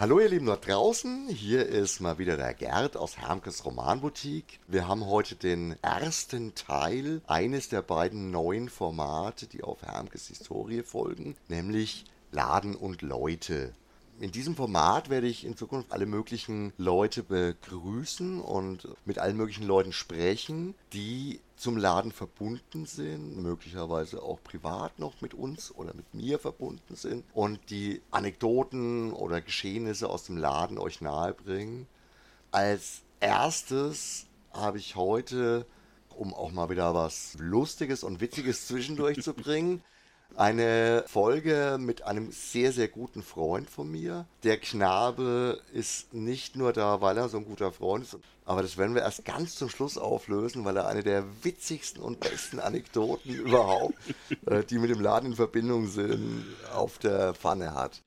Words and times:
Hallo 0.00 0.18
ihr 0.18 0.30
Lieben 0.30 0.46
dort 0.46 0.66
draußen, 0.66 1.28
hier 1.28 1.66
ist 1.66 2.00
mal 2.00 2.16
wieder 2.16 2.38
der 2.38 2.54
Gerd 2.54 2.96
aus 2.96 3.18
Hermkes 3.18 3.66
Romanboutique. 3.66 4.58
Wir 4.66 4.88
haben 4.88 5.04
heute 5.04 5.34
den 5.34 5.76
ersten 5.82 6.54
Teil 6.54 7.20
eines 7.26 7.68
der 7.68 7.82
beiden 7.82 8.30
neuen 8.30 8.70
Formate, 8.70 9.46
die 9.46 9.62
auf 9.62 9.82
Hermkes 9.82 10.28
Historie 10.28 10.84
folgen, 10.84 11.36
nämlich 11.48 12.06
Laden 12.32 12.76
und 12.76 13.02
Leute. 13.02 13.74
In 14.20 14.32
diesem 14.32 14.54
Format 14.54 15.08
werde 15.08 15.26
ich 15.26 15.46
in 15.46 15.56
Zukunft 15.56 15.92
alle 15.92 16.04
möglichen 16.04 16.74
Leute 16.76 17.22
begrüßen 17.22 18.38
und 18.38 18.86
mit 19.06 19.18
allen 19.18 19.38
möglichen 19.38 19.66
Leuten 19.66 19.94
sprechen, 19.94 20.74
die 20.92 21.40
zum 21.56 21.78
Laden 21.78 22.12
verbunden 22.12 22.84
sind, 22.84 23.38
möglicherweise 23.38 24.22
auch 24.22 24.42
privat 24.44 24.98
noch 24.98 25.22
mit 25.22 25.32
uns 25.32 25.74
oder 25.74 25.94
mit 25.94 26.12
mir 26.12 26.38
verbunden 26.38 26.96
sind 26.96 27.24
und 27.32 27.60
die 27.70 28.02
Anekdoten 28.10 29.14
oder 29.14 29.40
Geschehnisse 29.40 30.10
aus 30.10 30.24
dem 30.24 30.36
Laden 30.36 30.76
euch 30.76 31.00
nahebringen. 31.00 31.86
Als 32.50 33.00
erstes 33.20 34.26
habe 34.52 34.76
ich 34.76 34.96
heute, 34.96 35.64
um 36.10 36.34
auch 36.34 36.52
mal 36.52 36.68
wieder 36.68 36.92
was 36.92 37.36
Lustiges 37.38 38.04
und 38.04 38.20
Witziges 38.20 38.66
zwischendurch 38.66 39.22
zu 39.22 39.32
bringen, 39.32 39.82
eine 40.36 41.04
Folge 41.06 41.76
mit 41.80 42.02
einem 42.02 42.30
sehr, 42.32 42.72
sehr 42.72 42.88
guten 42.88 43.22
Freund 43.22 43.68
von 43.68 43.90
mir. 43.90 44.26
Der 44.42 44.56
Knabe 44.58 45.60
ist 45.72 46.14
nicht 46.14 46.56
nur 46.56 46.72
da, 46.72 47.00
weil 47.00 47.18
er 47.18 47.28
so 47.28 47.38
ein 47.38 47.44
guter 47.44 47.72
Freund 47.72 48.04
ist, 48.04 48.18
aber 48.44 48.62
das 48.62 48.76
werden 48.76 48.94
wir 48.94 49.02
erst 49.02 49.24
ganz 49.24 49.54
zum 49.54 49.68
Schluss 49.68 49.98
auflösen, 49.98 50.64
weil 50.64 50.76
er 50.76 50.88
eine 50.88 51.02
der 51.02 51.24
witzigsten 51.42 52.02
und 52.02 52.20
besten 52.20 52.58
Anekdoten 52.58 53.32
überhaupt, 53.34 53.94
äh, 54.46 54.64
die 54.64 54.78
mit 54.78 54.90
dem 54.90 55.00
Laden 55.00 55.30
in 55.30 55.36
Verbindung 55.36 55.88
sind, 55.88 56.44
auf 56.74 56.98
der 56.98 57.34
Pfanne 57.34 57.74
hat. 57.74 58.02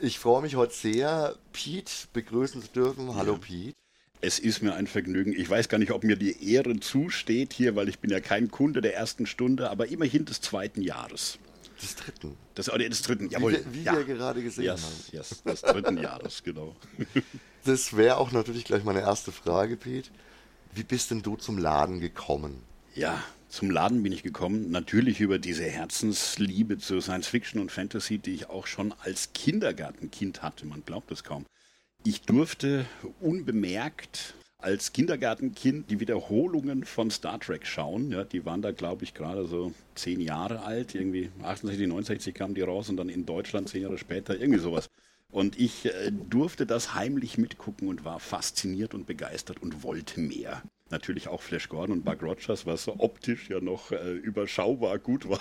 Ich 0.00 0.18
freue 0.18 0.42
mich 0.42 0.56
heute 0.56 0.74
sehr, 0.74 1.36
Pete 1.52 1.92
begrüßen 2.12 2.62
zu 2.62 2.68
dürfen. 2.68 3.14
Hallo 3.14 3.32
ja. 3.32 3.38
Pete. 3.38 3.76
Es 4.20 4.38
ist 4.38 4.62
mir 4.62 4.74
ein 4.74 4.86
Vergnügen. 4.86 5.32
Ich 5.38 5.48
weiß 5.48 5.68
gar 5.68 5.78
nicht, 5.78 5.92
ob 5.92 6.02
mir 6.02 6.16
die 6.16 6.52
Ehre 6.52 6.80
zusteht 6.80 7.52
hier, 7.52 7.76
weil 7.76 7.88
ich 7.88 7.98
bin 7.98 8.10
ja 8.10 8.20
kein 8.20 8.50
Kunde 8.50 8.80
der 8.80 8.94
ersten 8.94 9.26
Stunde, 9.26 9.70
aber 9.70 9.86
immerhin 9.88 10.24
des 10.24 10.40
zweiten 10.40 10.82
Jahres. 10.82 11.38
Des 11.82 11.96
dritten. 11.96 12.36
Das, 12.54 12.70
oder 12.70 12.88
des 12.88 13.02
dritten, 13.02 13.28
jawohl. 13.28 13.64
Wie, 13.70 13.80
wie 13.80 13.82
ja. 13.82 13.96
wir 13.96 14.04
gerade 14.04 14.42
gesehen 14.42 14.64
yes, 14.64 14.82
haben. 14.82 14.94
Yes, 15.12 15.42
des 15.42 15.62
dritten 15.62 15.98
Jahres, 15.98 16.42
genau. 16.42 16.74
Das 17.64 17.96
wäre 17.96 18.18
auch 18.18 18.30
natürlich 18.30 18.64
gleich 18.64 18.84
meine 18.84 19.00
erste 19.00 19.32
Frage, 19.32 19.76
Pete. 19.76 20.10
Wie 20.72 20.84
bist 20.84 21.10
denn 21.10 21.22
du 21.22 21.34
zum 21.34 21.58
Laden 21.58 21.98
gekommen? 21.98 22.62
Ja, 22.94 23.20
zum 23.48 23.70
Laden 23.70 24.02
bin 24.02 24.12
ich 24.12 24.22
gekommen, 24.22 24.70
natürlich 24.70 25.20
über 25.20 25.38
diese 25.38 25.64
Herzensliebe 25.64 26.78
zu 26.78 27.00
Science 27.00 27.26
Fiction 27.26 27.60
und 27.60 27.72
Fantasy, 27.72 28.18
die 28.18 28.34
ich 28.34 28.50
auch 28.50 28.66
schon 28.66 28.92
als 29.00 29.32
Kindergartenkind 29.32 30.42
hatte. 30.42 30.66
Man 30.66 30.84
glaubt 30.84 31.10
es 31.10 31.24
kaum. 31.24 31.44
Ich 32.04 32.22
durfte 32.22 32.86
unbemerkt 33.20 34.34
als 34.66 34.92
Kindergartenkind 34.92 35.88
die 35.92 36.00
Wiederholungen 36.00 36.84
von 36.84 37.08
Star 37.12 37.38
Trek 37.38 37.64
schauen. 37.64 38.10
Ja, 38.10 38.24
die 38.24 38.44
waren 38.44 38.62
da, 38.62 38.72
glaube 38.72 39.04
ich, 39.04 39.14
gerade 39.14 39.46
so 39.46 39.72
zehn 39.94 40.20
Jahre 40.20 40.62
alt. 40.62 40.96
Irgendwie 40.96 41.30
68, 41.40 41.86
69 41.86 42.34
kamen 42.34 42.56
die 42.56 42.62
raus 42.62 42.88
und 42.88 42.96
dann 42.96 43.08
in 43.08 43.24
Deutschland 43.24 43.68
zehn 43.68 43.82
Jahre 43.82 43.96
später, 43.96 44.36
irgendwie 44.36 44.58
sowas. 44.58 44.88
Und 45.30 45.56
ich 45.56 45.86
äh, 45.86 46.10
durfte 46.10 46.66
das 46.66 46.94
heimlich 46.94 47.38
mitgucken 47.38 47.86
und 47.86 48.04
war 48.04 48.18
fasziniert 48.18 48.92
und 48.92 49.06
begeistert 49.06 49.62
und 49.62 49.84
wollte 49.84 50.18
mehr. 50.18 50.64
Natürlich 50.90 51.26
auch 51.26 51.42
Flash 51.42 51.68
Gordon 51.68 51.98
und 51.98 52.04
Buck 52.04 52.22
Rogers, 52.22 52.64
was 52.64 52.86
optisch 52.86 53.50
ja 53.50 53.60
noch 53.60 53.90
äh, 53.90 54.12
überschaubar 54.12 55.00
gut 55.00 55.28
war. 55.28 55.40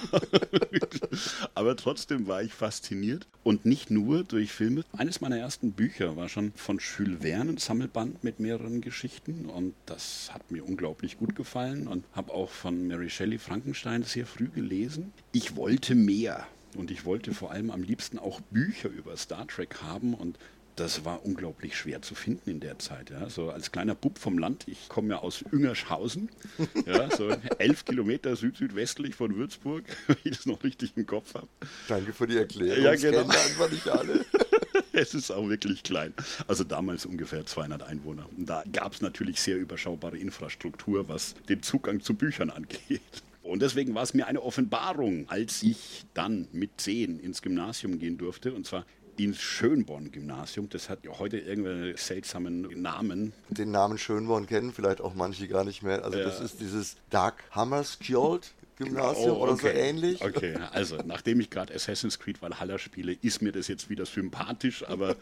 Aber 1.53 1.75
trotzdem 1.75 2.25
war 2.25 2.41
ich 2.41 2.53
fasziniert. 2.53 3.27
Und 3.43 3.63
nicht 3.63 3.91
nur 3.91 4.23
durch 4.23 4.51
Filme. 4.51 4.83
Eines 4.97 5.21
meiner 5.21 5.37
ersten 5.37 5.73
Bücher 5.73 6.15
war 6.15 6.29
schon 6.29 6.51
von 6.55 6.79
Jules 6.79 7.21
Verne, 7.21 7.51
ein 7.51 7.57
Sammelband 7.57 8.23
mit 8.23 8.39
mehreren 8.39 8.81
Geschichten. 8.81 9.45
Und 9.45 9.75
das 9.85 10.33
hat 10.33 10.49
mir 10.49 10.65
unglaublich 10.65 11.19
gut 11.19 11.35
gefallen. 11.35 11.87
Und 11.87 12.05
habe 12.13 12.33
auch 12.33 12.49
von 12.49 12.87
Mary 12.87 13.11
Shelley 13.11 13.37
Frankenstein 13.37 14.01
sehr 14.01 14.25
früh 14.25 14.47
gelesen. 14.47 15.13
Ich 15.31 15.55
wollte 15.55 15.93
mehr. 15.93 16.47
Und 16.75 16.91
ich 16.91 17.05
wollte 17.05 17.33
vor 17.33 17.51
allem 17.51 17.69
am 17.69 17.83
liebsten 17.83 18.17
auch 18.17 18.41
Bücher 18.41 18.89
über 18.89 19.15
Star 19.15 19.47
Trek 19.47 19.81
haben 19.81 20.13
und 20.13 20.37
das 20.75 21.05
war 21.05 21.25
unglaublich 21.25 21.77
schwer 21.77 22.01
zu 22.01 22.15
finden 22.15 22.49
in 22.49 22.59
der 22.59 22.79
Zeit. 22.79 23.09
Ja. 23.09 23.29
So 23.29 23.49
als 23.49 23.71
kleiner 23.71 23.95
Bub 23.95 24.17
vom 24.17 24.37
Land, 24.37 24.67
ich 24.67 24.89
komme 24.89 25.09
ja 25.09 25.19
aus 25.19 25.43
Üngerschhausen, 25.51 26.29
ja, 26.85 27.09
so 27.15 27.29
elf 27.57 27.85
Kilometer 27.85 28.35
süd-südwestlich 28.35 29.15
von 29.15 29.35
Würzburg, 29.35 29.83
wenn 30.07 30.17
ich 30.23 30.37
das 30.37 30.45
noch 30.45 30.63
richtig 30.63 30.93
im 30.95 31.05
Kopf 31.05 31.33
habe. 31.35 31.47
Danke 31.87 32.13
für 32.13 32.27
die 32.27 32.37
Erklärung. 32.37 32.83
Ja, 32.83 32.95
genau. 32.95 33.21
einfach 33.21 33.71
nicht 33.71 33.87
alle. 33.87 34.25
es 34.93 35.13
ist 35.13 35.31
auch 35.31 35.47
wirklich 35.47 35.83
klein. 35.83 36.13
Also 36.47 36.63
damals 36.63 37.05
ungefähr 37.05 37.45
200 37.45 37.83
Einwohner. 37.83 38.27
Und 38.37 38.47
da 38.47 38.63
gab 38.71 38.93
es 38.93 39.01
natürlich 39.01 39.41
sehr 39.41 39.57
überschaubare 39.57 40.17
Infrastruktur, 40.17 41.07
was 41.07 41.35
den 41.49 41.63
Zugang 41.63 42.01
zu 42.01 42.13
Büchern 42.15 42.49
angeht. 42.49 43.01
Und 43.43 43.61
deswegen 43.61 43.93
war 43.93 44.01
es 44.01 44.13
mir 44.13 44.25
eine 44.27 44.41
Offenbarung, 44.41 45.29
als 45.29 45.61
ich 45.61 46.05
dann 46.15 46.47
mit 46.51 46.81
zehn 46.81 47.19
ins 47.19 47.43
Gymnasium 47.43 47.99
gehen 47.99 48.17
durfte. 48.17 48.53
Und 48.53 48.65
zwar 48.65 48.85
ins 49.17 49.41
Schönborn-Gymnasium. 49.41 50.69
Das 50.69 50.89
hat 50.89 51.03
ja 51.03 51.17
heute 51.17 51.37
irgendwelche 51.37 51.97
seltsamen 51.97 52.81
Namen. 52.81 53.33
Den 53.49 53.71
Namen 53.71 53.97
Schönborn 53.97 54.47
kennen 54.47 54.71
vielleicht 54.73 55.01
auch 55.01 55.13
manche 55.13 55.47
gar 55.47 55.63
nicht 55.63 55.83
mehr. 55.83 56.03
Also 56.03 56.17
ja. 56.17 56.23
das 56.23 56.39
ist 56.41 56.59
dieses 56.59 56.97
Dark 57.09 57.43
Hammerskjold 57.51 58.53
Gymnasium 58.77 59.31
oh, 59.31 59.33
okay. 59.35 59.43
oder 59.43 59.55
so 59.55 59.67
ähnlich. 59.67 60.21
Okay, 60.21 60.55
also 60.71 60.97
nachdem 61.05 61.39
ich 61.39 61.49
gerade 61.49 61.73
Assassin's 61.73 62.19
Creed 62.19 62.41
Valhalla 62.41 62.77
spiele, 62.77 63.13
ist 63.13 63.41
mir 63.41 63.51
das 63.51 63.67
jetzt 63.67 63.89
wieder 63.89 64.05
sympathisch, 64.05 64.83
aber 64.87 65.15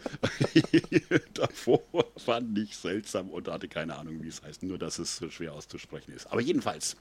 davor 1.33 1.81
fand 2.17 2.57
ich 2.57 2.75
seltsam 2.75 3.29
und 3.29 3.47
hatte 3.47 3.67
keine 3.67 3.95
Ahnung, 3.95 4.23
wie 4.23 4.27
es 4.27 4.41
heißt. 4.41 4.63
Nur, 4.63 4.77
dass 4.77 4.97
es 4.99 5.17
so 5.17 5.29
schwer 5.29 5.53
auszusprechen 5.53 6.13
ist. 6.13 6.31
Aber 6.31 6.41
jedenfalls, 6.41 6.97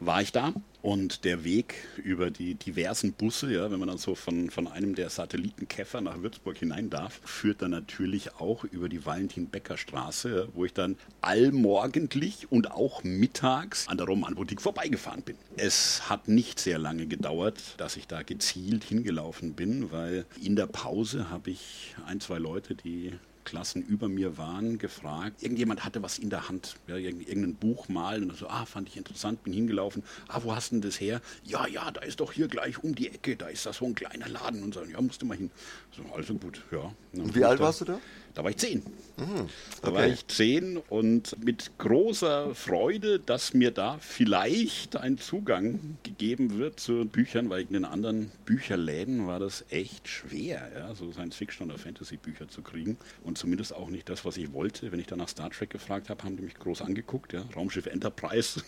war 0.00 0.22
ich 0.22 0.32
da 0.32 0.52
und 0.84 1.24
der 1.24 1.44
Weg 1.44 1.76
über 1.96 2.30
die 2.30 2.56
diversen 2.56 3.14
Busse, 3.14 3.50
ja, 3.50 3.70
wenn 3.70 3.78
man 3.78 3.88
dann 3.88 3.96
so 3.96 4.14
von, 4.14 4.50
von 4.50 4.68
einem 4.68 4.94
der 4.94 5.08
Satellitenkäfer 5.08 6.02
nach 6.02 6.20
Würzburg 6.20 6.58
hinein 6.58 6.90
darf, 6.90 7.20
führt 7.24 7.62
dann 7.62 7.70
natürlich 7.70 8.34
auch 8.34 8.64
über 8.64 8.90
die 8.90 9.06
Valentin-Becker-Straße, 9.06 10.36
ja, 10.36 10.44
wo 10.52 10.66
ich 10.66 10.74
dann 10.74 10.96
allmorgendlich 11.22 12.52
und 12.52 12.70
auch 12.70 13.02
mittags 13.02 13.88
an 13.88 13.96
der 13.96 14.06
Romanboutique 14.06 14.60
vorbeigefahren 14.60 15.22
bin. 15.22 15.36
Es 15.56 16.10
hat 16.10 16.28
nicht 16.28 16.60
sehr 16.60 16.78
lange 16.78 17.06
gedauert, 17.06 17.62
dass 17.78 17.96
ich 17.96 18.06
da 18.06 18.22
gezielt 18.22 18.84
hingelaufen 18.84 19.54
bin, 19.54 19.90
weil 19.90 20.26
in 20.42 20.54
der 20.54 20.66
Pause 20.66 21.30
habe 21.30 21.50
ich 21.50 21.94
ein, 22.04 22.20
zwei 22.20 22.38
Leute, 22.38 22.74
die 22.74 23.14
Klassen 23.44 23.82
über 23.82 24.08
mir 24.08 24.38
waren, 24.38 24.78
gefragt. 24.78 25.42
Irgendjemand 25.42 25.84
hatte 25.84 26.02
was 26.02 26.18
in 26.18 26.30
der 26.30 26.48
Hand, 26.48 26.76
ja, 26.86 26.96
irgendein 26.96 27.54
Buch 27.54 27.88
malen 27.88 28.30
und 28.30 28.36
so, 28.36 28.48
ah, 28.48 28.64
fand 28.64 28.88
ich 28.88 28.96
interessant, 28.96 29.42
bin 29.42 29.52
hingelaufen. 29.52 30.02
Ah, 30.28 30.40
wo 30.42 30.54
hast 30.54 30.70
du 30.70 30.76
denn 30.76 30.82
das 30.82 31.00
her? 31.00 31.20
Ja, 31.44 31.66
ja, 31.66 31.90
da 31.90 32.00
ist 32.02 32.20
doch 32.20 32.32
hier 32.32 32.48
gleich 32.48 32.82
um 32.82 32.94
die 32.94 33.08
Ecke, 33.08 33.36
da 33.36 33.48
ist 33.48 33.66
das 33.66 33.76
so 33.76 33.86
ein 33.86 33.94
kleiner 33.94 34.28
Laden 34.28 34.62
und 34.62 34.74
so. 34.74 34.84
Ja, 34.84 35.00
musste 35.00 35.24
mal 35.24 35.36
hin. 35.36 35.50
So, 35.92 36.02
also 36.14 36.34
gut, 36.34 36.62
ja. 36.70 36.92
Und 37.12 37.34
wie 37.34 37.44
alt 37.44 37.60
warst 37.60 37.82
du 37.82 37.84
da? 37.84 38.00
Da 38.34 38.42
war 38.42 38.50
ich 38.50 38.56
zehn. 38.56 38.82
Mhm. 39.16 39.22
Okay. 39.22 39.48
Da 39.82 39.94
war 39.94 40.06
ich 40.08 40.26
zehn 40.26 40.76
und 40.76 41.36
mit 41.44 41.70
großer 41.78 42.52
Freude, 42.52 43.20
dass 43.20 43.54
mir 43.54 43.70
da 43.70 43.98
vielleicht 44.00 44.96
ein 44.96 45.18
Zugang 45.18 45.98
gegeben 46.02 46.58
wird 46.58 46.80
zu 46.80 47.04
Büchern, 47.04 47.48
weil 47.48 47.62
in 47.62 47.74
den 47.74 47.84
anderen 47.84 48.32
Bücherläden 48.44 49.28
war 49.28 49.38
das 49.38 49.64
echt 49.70 50.08
schwer, 50.08 50.68
ja, 50.76 50.94
so 50.96 51.12
Science-Fiction- 51.12 51.70
oder 51.70 51.78
Fantasy-Bücher 51.78 52.48
zu 52.48 52.62
kriegen. 52.62 52.96
Und 53.22 53.38
zumindest 53.38 53.72
auch 53.72 53.88
nicht 53.88 54.08
das, 54.08 54.24
was 54.24 54.36
ich 54.36 54.52
wollte. 54.52 54.90
Wenn 54.90 54.98
ich 54.98 55.06
dann 55.06 55.18
nach 55.18 55.28
Star 55.28 55.50
Trek 55.50 55.70
gefragt 55.70 56.10
habe, 56.10 56.24
haben 56.24 56.36
die 56.36 56.42
mich 56.42 56.54
groß 56.54 56.82
angeguckt, 56.82 57.32
ja, 57.32 57.44
Raumschiff 57.54 57.86
Enterprise. 57.86 58.62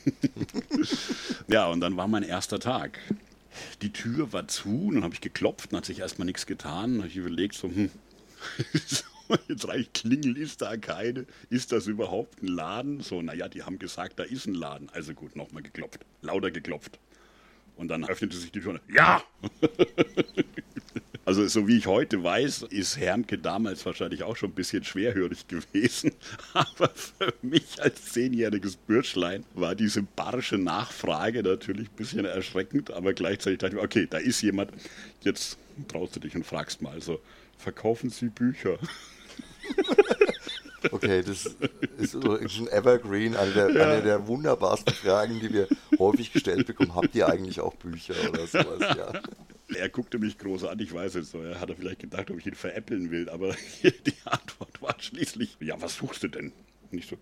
ja, 1.48 1.66
und 1.66 1.80
dann 1.80 1.96
war 1.96 2.06
mein 2.06 2.22
erster 2.22 2.60
Tag. 2.60 3.00
Die 3.82 3.92
Tür 3.92 4.32
war 4.32 4.46
zu, 4.46 4.90
dann 4.92 5.02
habe 5.02 5.14
ich 5.14 5.20
geklopft, 5.20 5.72
dann 5.72 5.78
hat 5.78 5.86
sich 5.86 5.98
erstmal 5.98 6.26
nichts 6.26 6.46
getan. 6.46 6.92
Dann 6.92 6.98
habe 6.98 7.08
ich 7.08 7.16
überlegt, 7.16 7.54
so, 7.54 7.68
hm, 7.68 7.90
Jetzt 9.48 9.68
reicht 9.68 9.94
Klingel, 9.94 10.36
ist 10.36 10.62
da 10.62 10.76
keine? 10.76 11.26
Ist 11.50 11.72
das 11.72 11.86
überhaupt 11.86 12.42
ein 12.42 12.48
Laden? 12.48 13.00
So, 13.00 13.22
naja, 13.22 13.48
die 13.48 13.62
haben 13.62 13.78
gesagt, 13.78 14.18
da 14.18 14.22
ist 14.22 14.46
ein 14.46 14.54
Laden. 14.54 14.88
Also 14.90 15.14
gut, 15.14 15.36
nochmal 15.36 15.62
geklopft. 15.62 16.04
Lauter 16.22 16.50
geklopft. 16.50 16.98
Und 17.76 17.88
dann 17.88 18.04
öffnete 18.04 18.36
sich 18.36 18.52
die 18.52 18.60
Tür. 18.60 18.80
Ja! 18.88 19.22
Also 21.26 21.44
so 21.48 21.66
wie 21.66 21.76
ich 21.76 21.88
heute 21.88 22.22
weiß, 22.22 22.62
ist 22.70 22.98
Hermke 22.98 23.36
damals 23.36 23.84
wahrscheinlich 23.84 24.22
auch 24.22 24.36
schon 24.36 24.50
ein 24.50 24.54
bisschen 24.54 24.84
schwerhörig 24.84 25.48
gewesen. 25.48 26.12
Aber 26.52 26.88
für 26.94 27.34
mich 27.42 27.82
als 27.82 28.12
zehnjähriges 28.12 28.76
Bürschlein 28.76 29.44
war 29.52 29.74
diese 29.74 30.02
barsche 30.02 30.56
Nachfrage 30.56 31.42
natürlich 31.42 31.88
ein 31.88 31.96
bisschen 31.96 32.24
erschreckend. 32.26 32.92
Aber 32.92 33.12
gleichzeitig 33.12 33.58
dachte 33.58 33.74
ich, 33.74 33.82
okay, 33.82 34.06
da 34.08 34.18
ist 34.18 34.40
jemand, 34.40 34.70
jetzt 35.22 35.58
traust 35.88 36.14
du 36.14 36.20
dich 36.20 36.36
und 36.36 36.46
fragst 36.46 36.80
mal 36.80 37.02
so, 37.02 37.20
verkaufen 37.58 38.08
Sie 38.08 38.28
Bücher? 38.28 38.78
Okay, 40.92 41.22
das 41.22 41.56
ist 41.98 42.14
ein 42.14 42.68
Evergreen, 42.68 43.34
eine 43.34 43.52
der, 43.52 43.70
ja. 43.70 43.90
eine 43.90 44.02
der, 44.02 44.26
wunderbarsten 44.26 44.94
Fragen, 44.94 45.40
die 45.40 45.52
wir 45.52 45.68
häufig 45.98 46.32
gestellt 46.32 46.66
bekommen. 46.66 46.94
Habt 46.94 47.14
ihr 47.14 47.28
eigentlich 47.28 47.60
auch 47.60 47.74
Bücher 47.74 48.14
oder 48.30 48.46
sowas? 48.46 48.96
Ja. 48.96 49.20
Er 49.74 49.88
guckte 49.88 50.20
mich 50.20 50.38
groß 50.38 50.62
an, 50.66 50.78
ich 50.78 50.94
weiß 50.94 51.16
es 51.16 51.32
so. 51.32 51.42
Er 51.42 51.60
hatte 51.60 51.74
vielleicht 51.74 51.98
gedacht, 51.98 52.30
ob 52.30 52.38
ich 52.38 52.46
ihn 52.46 52.54
veräppeln 52.54 53.10
will, 53.10 53.28
aber 53.28 53.56
die 53.82 54.14
Antwort 54.24 54.80
war 54.80 54.94
schließlich, 54.96 55.56
ja, 55.58 55.74
was 55.82 55.96
suchst 55.96 56.22
du 56.22 56.28
denn? 56.28 56.52
Und 56.92 56.98
ich 56.98 57.08
so, 57.08 57.16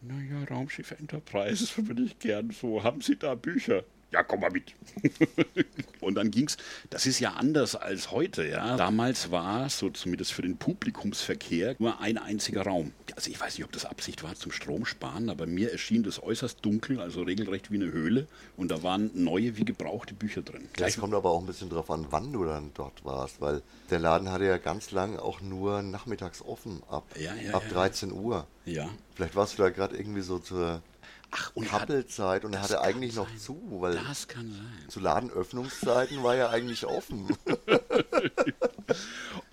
naja, 0.00 0.44
Raumschiff 0.44 0.92
Enterprise 0.92 1.68
würde 1.86 2.02
ich 2.02 2.18
gern 2.18 2.50
so. 2.50 2.82
Haben 2.82 3.02
Sie 3.02 3.18
da 3.18 3.34
Bücher? 3.34 3.84
Ja, 4.12 4.22
komm 4.22 4.40
mal 4.40 4.50
mit. 4.50 4.74
und 6.00 6.16
dann 6.16 6.30
ging's, 6.30 6.56
das 6.90 7.06
ist 7.06 7.20
ja 7.20 7.34
anders 7.34 7.76
als 7.76 8.10
heute, 8.10 8.46
ja. 8.46 8.76
Damals 8.76 9.30
war 9.30 9.70
so 9.70 9.90
zumindest 9.90 10.32
für 10.32 10.42
den 10.42 10.56
Publikumsverkehr 10.56 11.76
nur 11.78 12.00
ein 12.00 12.18
einziger 12.18 12.62
Raum. 12.62 12.92
Also 13.14 13.30
ich 13.30 13.40
weiß 13.40 13.56
nicht, 13.56 13.64
ob 13.64 13.72
das 13.72 13.84
Absicht 13.84 14.22
war 14.22 14.34
zum 14.34 14.50
Stromsparen, 14.52 15.30
aber 15.30 15.46
mir 15.46 15.70
erschien 15.70 16.02
das 16.02 16.22
äußerst 16.22 16.58
dunkel, 16.62 17.00
also 17.00 17.22
regelrecht 17.22 17.70
wie 17.70 17.76
eine 17.76 17.92
Höhle. 17.92 18.26
Und 18.56 18.70
da 18.70 18.82
waren 18.82 19.10
neue 19.14 19.56
wie 19.56 19.64
gebrauchte 19.64 20.14
Bücher 20.14 20.42
drin. 20.42 20.68
Gleich 20.72 20.96
kommt 20.96 21.14
aber 21.14 21.30
auch 21.30 21.40
ein 21.40 21.46
bisschen 21.46 21.70
drauf 21.70 21.90
an, 21.90 22.06
wann 22.10 22.32
du 22.32 22.44
dann 22.44 22.72
dort 22.74 23.04
warst, 23.04 23.40
weil 23.40 23.62
der 23.90 24.00
Laden 24.00 24.30
hatte 24.30 24.44
ja 24.44 24.58
ganz 24.58 24.90
lang 24.90 25.16
auch 25.16 25.40
nur 25.40 25.82
nachmittags 25.82 26.42
offen, 26.42 26.82
ab, 26.88 27.04
ja, 27.16 27.34
ja, 27.34 27.54
ab 27.54 27.62
13 27.68 28.12
Uhr. 28.12 28.46
Ja. 28.64 28.88
Vielleicht 29.14 29.36
warst 29.36 29.58
du 29.58 29.62
da 29.62 29.70
gerade 29.70 29.96
irgendwie 29.96 30.22
so 30.22 30.38
zur 30.38 30.82
Ach, 31.32 31.52
und 31.54 31.68
Kappelzeit 31.68 32.44
und 32.44 32.54
er 32.54 32.62
hatte 32.62 32.80
eigentlich 32.80 33.14
sein. 33.14 33.24
noch 33.24 33.36
zu, 33.36 33.60
weil 33.80 33.94
das 33.94 34.26
kann 34.26 34.50
sein. 34.50 34.88
zu 34.88 35.00
Ladenöffnungszeiten 35.00 36.22
war 36.22 36.34
er 36.34 36.50
eigentlich 36.50 36.86
offen. 36.86 37.36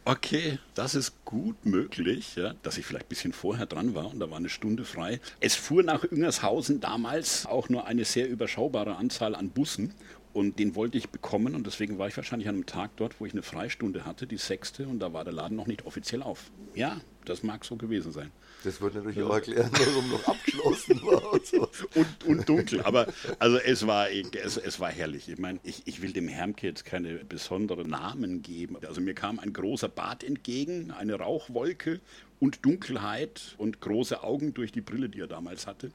okay, 0.06 0.60
das 0.74 0.96
ist 0.96 1.14
gut 1.26 1.66
möglich, 1.66 2.36
ja, 2.36 2.54
dass 2.64 2.78
ich 2.78 2.86
vielleicht 2.86 3.06
ein 3.06 3.10
bisschen 3.10 3.34
vorher 3.34 3.66
dran 3.66 3.94
war 3.94 4.08
und 4.08 4.20
da 4.20 4.30
war 4.30 4.38
eine 4.38 4.50
Stunde 4.50 4.86
frei. 4.86 5.20
Es 5.40 5.56
fuhr 5.56 5.84
nach 5.84 6.04
Ingershausen 6.04 6.80
damals 6.80 7.46
auch 7.46 7.70
nur 7.70 7.86
eine 7.86 8.06
sehr 8.06 8.28
überschaubare 8.28 8.96
Anzahl 8.96 9.36
an 9.36 9.50
Bussen 9.50 9.94
und 10.38 10.60
den 10.60 10.76
wollte 10.76 11.00
ich 11.00 11.10
bekommen 11.10 11.56
und 11.56 11.66
deswegen 11.66 11.98
war 11.98 12.08
ich 12.08 12.16
wahrscheinlich 12.16 12.48
an 12.48 12.54
einem 12.54 12.68
Tag 12.68 12.92
dort, 12.98 13.20
wo 13.20 13.26
ich 13.26 13.34
eine 13.34 13.42
Freistunde 13.42 14.06
hatte, 14.06 14.28
die 14.28 14.38
sechste, 14.38 14.88
und 14.88 15.00
da 15.00 15.12
war 15.12 15.24
der 15.24 15.34
Laden 15.34 15.58
noch 15.58 15.66
nicht 15.66 15.88
offiziell 15.88 16.22
auf. 16.22 16.52
Ja, 16.76 17.02
das 17.26 17.42
mag 17.42 17.66
so 17.66 17.76
gewesen 17.76 18.12
sein. 18.12 18.32
Das 18.64 18.80
würde 18.80 19.00
natürlich 19.00 19.24
auch 19.24 19.34
erklären, 19.34 19.72
warum 19.72 20.10
noch 20.12 20.28
abgeschlossen 20.28 21.02
war. 21.02 21.34
Und, 21.34 21.44
so. 21.44 21.68
und, 21.96 22.24
und, 22.26 22.50
dunkel. 22.50 22.82
Aber 22.82 23.08
also 23.40 23.58
es 23.58 23.88
war, 23.88 24.12
es, 24.12 24.58
es 24.58 24.80
war 24.80 24.92
herrlich. 24.92 25.28
Ich 25.28 25.40
meine, 25.40 25.60
ich, 25.64 25.82
ich 25.86 26.04
will 26.04 26.14
dem 26.14 26.28
Hermke 26.28 26.68
jetzt 26.68 26.86
keine 26.86 27.16
besonderen 27.16 27.90
Namen 27.90 28.44
geben. 28.44 28.78
Also 28.86 29.02
mir 29.02 29.16
kam 29.16 29.40
ein 29.40 29.54
großer 29.54 29.90
Bart 29.90 30.24
entgegen, 30.24 30.92
eine 30.92 31.16
Rauchwolke 31.16 32.00
und 32.40 32.66
Dunkelheit 32.66 33.56
und 33.58 33.82
große 33.82 34.24
Augen 34.24 34.54
durch 34.54 34.72
die 34.72 34.82
Brille, 34.82 35.10
die 35.10 35.20
er 35.20 35.28
damals 35.28 35.66
hatte. 35.66 35.92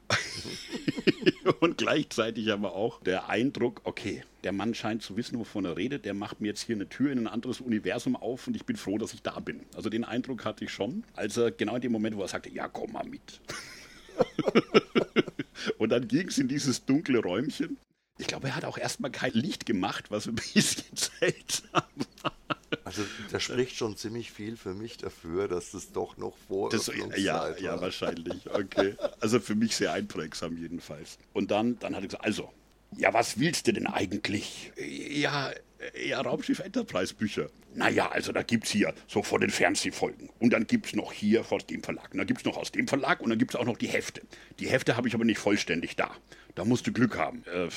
und 1.59 1.77
gleichzeitig 1.77 2.51
aber 2.51 2.73
auch 2.73 3.01
der 3.01 3.29
Eindruck, 3.29 3.81
okay, 3.83 4.23
der 4.43 4.51
Mann 4.51 4.73
scheint 4.73 5.01
zu 5.01 5.15
wissen, 5.15 5.39
wovon 5.39 5.65
er 5.65 5.77
redet, 5.77 6.05
der 6.05 6.13
macht 6.13 6.41
mir 6.41 6.47
jetzt 6.47 6.63
hier 6.63 6.75
eine 6.75 6.89
Tür 6.89 7.11
in 7.11 7.19
ein 7.19 7.27
anderes 7.27 7.61
Universum 7.61 8.15
auf 8.15 8.47
und 8.47 8.55
ich 8.55 8.65
bin 8.65 8.75
froh, 8.75 8.97
dass 8.97 9.13
ich 9.13 9.21
da 9.21 9.39
bin. 9.39 9.61
Also 9.75 9.89
den 9.89 10.03
Eindruck 10.03 10.43
hatte 10.43 10.65
ich 10.65 10.71
schon, 10.71 11.03
als 11.15 11.37
er 11.37 11.51
genau 11.51 11.75
in 11.75 11.81
dem 11.81 11.91
Moment, 11.91 12.17
wo 12.17 12.21
er 12.21 12.27
sagte, 12.27 12.49
ja, 12.49 12.67
komm 12.67 12.91
mal 12.91 13.05
mit. 13.05 13.39
und 15.77 15.89
dann 15.89 16.07
ging 16.07 16.27
es 16.27 16.37
in 16.37 16.47
dieses 16.47 16.85
dunkle 16.85 17.19
Räumchen. 17.19 17.77
Ich 18.19 18.27
glaube, 18.27 18.49
er 18.49 18.55
hat 18.55 18.65
auch 18.65 18.77
erstmal 18.77 19.11
kein 19.11 19.33
Licht 19.33 19.65
gemacht, 19.65 20.11
was 20.11 20.27
ein 20.27 20.35
bisschen 20.35 20.85
seltsam 20.95 21.83
war. 22.21 22.32
Also 22.97 23.09
da 23.31 23.39
spricht 23.39 23.75
schon 23.75 23.97
ziemlich 23.97 24.31
viel 24.31 24.55
für 24.55 24.73
mich 24.73 24.97
dafür, 24.97 25.47
dass 25.47 25.71
das 25.71 25.91
doch 25.91 26.17
noch 26.17 26.37
vor 26.47 26.69
das, 26.69 26.91
ja, 27.17 27.39
war. 27.39 27.59
ja, 27.59 27.81
wahrscheinlich. 27.81 28.49
Okay. 28.49 28.95
Also 29.19 29.39
für 29.39 29.55
mich 29.55 29.75
sehr 29.75 29.93
einprägsam 29.93 30.57
jedenfalls. 30.57 31.17
Und 31.33 31.51
dann, 31.51 31.79
dann 31.79 31.95
hat 31.95 32.03
er 32.03 32.07
gesagt, 32.07 32.25
also, 32.25 32.51
ja, 32.97 33.13
was 33.13 33.39
willst 33.39 33.67
du 33.67 33.73
denn 33.73 33.87
eigentlich? 33.87 34.71
Ja, 34.77 35.51
ja, 36.05 36.21
Raumschiff 36.21 36.59
Enterprise 36.59 37.13
Bücher. 37.13 37.49
Naja, 37.75 38.09
also 38.09 38.31
da 38.31 38.43
gibt 38.43 38.65
es 38.65 38.71
hier 38.71 38.93
so 39.07 39.23
von 39.23 39.41
den 39.41 39.49
Fernsehfolgen. 39.49 40.29
Und 40.39 40.51
dann 40.53 40.67
gibt 40.67 40.87
es 40.87 40.95
noch 40.95 41.11
hier 41.11 41.43
aus 41.49 41.65
dem 41.65 41.81
Verlag. 41.81 42.11
Und 42.11 42.19
dann 42.19 42.27
gibt 42.27 42.41
es 42.41 42.45
noch 42.45 42.57
aus 42.57 42.71
dem 42.71 42.87
Verlag 42.87 43.21
und 43.21 43.31
dann 43.31 43.39
gibt 43.39 43.53
es 43.53 43.59
auch 43.59 43.65
noch 43.65 43.77
die 43.77 43.87
Hefte. 43.87 44.21
Die 44.59 44.69
Hefte 44.69 44.95
habe 44.95 45.07
ich 45.07 45.15
aber 45.15 45.25
nicht 45.25 45.39
vollständig 45.39 45.95
da. 45.95 46.11
Da 46.55 46.65
musst 46.65 46.85
du 46.85 46.93
Glück 46.93 47.17
haben. 47.17 47.43
Äh, 47.45 47.69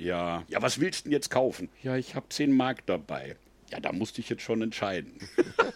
ja. 0.00 0.44
Ja, 0.48 0.62
was 0.62 0.80
willst 0.80 1.00
du 1.00 1.04
denn 1.04 1.12
jetzt 1.12 1.30
kaufen? 1.30 1.68
Ja, 1.82 1.96
ich 1.96 2.14
habe 2.14 2.26
10 2.30 2.56
Mark 2.56 2.86
dabei. 2.86 3.36
Ja, 3.74 3.80
da 3.80 3.90
musste 3.90 4.20
ich 4.20 4.28
jetzt 4.28 4.42
schon 4.42 4.62
entscheiden. 4.62 5.14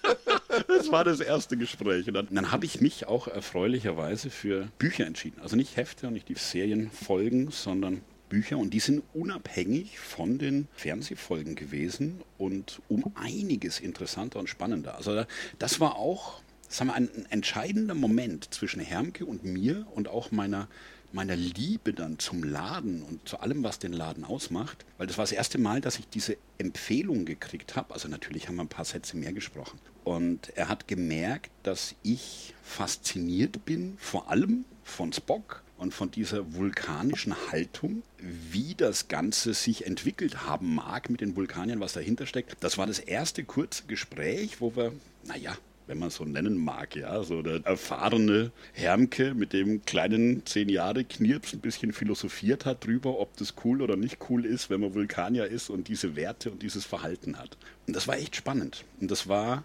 das 0.68 0.92
war 0.92 1.02
das 1.02 1.18
erste 1.18 1.56
Gespräch. 1.56 2.06
Und 2.06 2.14
dann, 2.14 2.28
dann 2.30 2.52
habe 2.52 2.64
ich 2.64 2.80
mich 2.80 3.06
auch 3.08 3.26
erfreulicherweise 3.26 4.30
für 4.30 4.68
Bücher 4.78 5.04
entschieden. 5.04 5.40
Also 5.42 5.56
nicht 5.56 5.76
Hefte 5.76 6.06
und 6.06 6.12
nicht 6.12 6.28
die 6.28 6.36
Serienfolgen, 6.36 7.50
sondern 7.50 8.02
Bücher 8.28 8.56
und 8.58 8.72
die 8.72 8.78
sind 8.78 9.02
unabhängig 9.14 9.98
von 9.98 10.38
den 10.38 10.68
Fernsehfolgen 10.74 11.56
gewesen 11.56 12.20
und 12.36 12.80
um 12.88 13.10
einiges 13.16 13.80
interessanter 13.80 14.38
und 14.38 14.48
spannender. 14.48 14.94
Also 14.94 15.24
das 15.58 15.80
war 15.80 15.96
auch 15.96 16.40
sagen 16.68 16.90
wir, 16.90 16.94
ein 16.94 17.08
entscheidender 17.30 17.94
Moment 17.94 18.54
zwischen 18.54 18.80
Hermke 18.80 19.24
und 19.24 19.42
mir 19.44 19.86
und 19.94 20.06
auch 20.06 20.30
meiner 20.30 20.68
meiner 21.12 21.36
Liebe 21.36 21.92
dann 21.92 22.18
zum 22.18 22.42
Laden 22.42 23.02
und 23.02 23.28
zu 23.28 23.40
allem, 23.40 23.62
was 23.64 23.78
den 23.78 23.92
Laden 23.92 24.24
ausmacht, 24.24 24.84
weil 24.98 25.06
das 25.06 25.18
war 25.18 25.24
das 25.24 25.32
erste 25.32 25.58
Mal, 25.58 25.80
dass 25.80 25.98
ich 25.98 26.08
diese 26.08 26.36
Empfehlung 26.58 27.24
gekriegt 27.24 27.76
habe. 27.76 27.94
Also 27.94 28.08
natürlich 28.08 28.48
haben 28.48 28.56
wir 28.56 28.62
ein 28.62 28.68
paar 28.68 28.84
Sätze 28.84 29.16
mehr 29.16 29.32
gesprochen. 29.32 29.78
Und 30.04 30.50
er 30.56 30.68
hat 30.68 30.88
gemerkt, 30.88 31.50
dass 31.62 31.94
ich 32.02 32.54
fasziniert 32.62 33.64
bin, 33.64 33.96
vor 33.98 34.30
allem 34.30 34.64
von 34.82 35.12
Spock 35.12 35.62
und 35.76 35.94
von 35.94 36.10
dieser 36.10 36.54
vulkanischen 36.54 37.34
Haltung, 37.50 38.02
wie 38.18 38.74
das 38.74 39.08
Ganze 39.08 39.54
sich 39.54 39.86
entwickelt 39.86 40.46
haben 40.46 40.74
mag 40.74 41.08
mit 41.08 41.20
den 41.20 41.36
Vulkaniern, 41.36 41.80
was 41.80 41.92
dahinter 41.92 42.26
steckt. 42.26 42.56
Das 42.60 42.78
war 42.78 42.86
das 42.86 42.98
erste 42.98 43.44
kurze 43.44 43.84
Gespräch, 43.84 44.60
wo 44.60 44.74
wir, 44.74 44.92
naja, 45.24 45.56
wenn 45.88 45.98
man 45.98 46.10
so 46.10 46.24
nennen 46.24 46.56
mag, 46.56 46.94
ja, 46.94 47.22
so 47.24 47.42
der 47.42 47.64
erfahrene 47.64 48.52
Hermke 48.72 49.34
mit 49.34 49.52
dem 49.52 49.84
kleinen 49.84 50.44
zehn 50.46 50.68
Jahre 50.68 51.04
Knirps 51.04 51.54
ein 51.54 51.60
bisschen 51.60 51.92
philosophiert 51.92 52.66
hat 52.66 52.86
drüber, 52.86 53.18
ob 53.18 53.36
das 53.38 53.54
cool 53.64 53.82
oder 53.82 53.96
nicht 53.96 54.18
cool 54.28 54.44
ist, 54.44 54.70
wenn 54.70 54.82
man 54.82 54.94
Vulkanier 54.94 55.46
ist 55.46 55.70
und 55.70 55.88
diese 55.88 56.14
Werte 56.14 56.50
und 56.50 56.62
dieses 56.62 56.84
Verhalten 56.84 57.38
hat. 57.38 57.56
Und 57.86 57.96
das 57.96 58.06
war 58.06 58.18
echt 58.18 58.36
spannend. 58.36 58.84
Und 59.00 59.10
das 59.10 59.28
war 59.28 59.64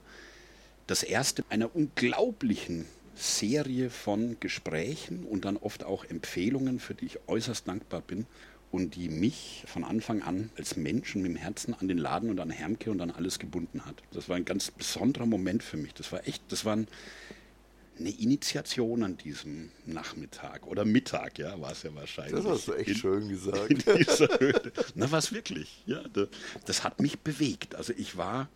das 0.88 1.04
erste 1.04 1.44
einer 1.50 1.76
unglaublichen 1.76 2.86
Serie 3.16 3.90
von 3.90 4.38
Gesprächen 4.40 5.26
und 5.26 5.46
dann 5.46 5.58
oft 5.58 5.84
auch 5.84 6.06
Empfehlungen, 6.06 6.80
für 6.80 6.96
die 6.96 7.06
ich 7.06 7.20
äußerst 7.28 7.68
dankbar 7.68 8.02
bin 8.02 8.26
und 8.74 8.96
die 8.96 9.08
mich 9.08 9.64
von 9.68 9.84
Anfang 9.84 10.24
an 10.24 10.50
als 10.58 10.78
Mensch 10.78 11.16
und 11.16 11.22
mit 11.22 11.30
dem 11.30 11.38
Herzen 11.38 11.76
an 11.76 11.88
den 11.88 12.00
Laden 12.00 12.32
und 12.32 12.40
an 12.40 12.50
Hermke 12.50 12.90
und 12.90 13.02
an 13.02 13.12
alles 13.12 13.38
gebunden 13.38 13.86
hat. 13.86 14.02
Das 14.12 14.30
war 14.30 14.36
ein 14.36 14.46
ganz 14.46 14.72
besonderer 14.72 15.28
Moment 15.28 15.62
für 15.62 15.78
mich. 15.78 15.94
Das 15.94 16.12
war 16.12 16.28
echt, 16.28 16.42
das 16.50 16.66
war 16.66 16.74
eine 16.74 18.10
Initiation 18.10 19.04
an 19.04 19.16
diesem 19.16 19.70
Nachmittag 19.86 20.66
oder 20.66 20.86
Mittag, 20.86 21.38
ja, 21.38 21.62
war 21.62 21.74
es 21.74 21.84
ja 21.84 21.94
wahrscheinlich. 21.94 22.34
Das 22.34 22.46
hast 22.46 22.68
du 22.68 22.74
echt 22.74 22.90
in, 22.90 22.96
schön 22.96 23.30
gesagt. 23.30 23.86
Na, 24.96 25.12
was 25.12 25.32
wirklich, 25.32 25.84
ja. 25.86 26.02
Das, 26.12 26.30
das 26.66 26.84
hat 26.84 27.00
mich 27.00 27.20
bewegt. 27.20 27.76
Also 27.76 27.94
ich 27.96 28.18
war 28.18 28.50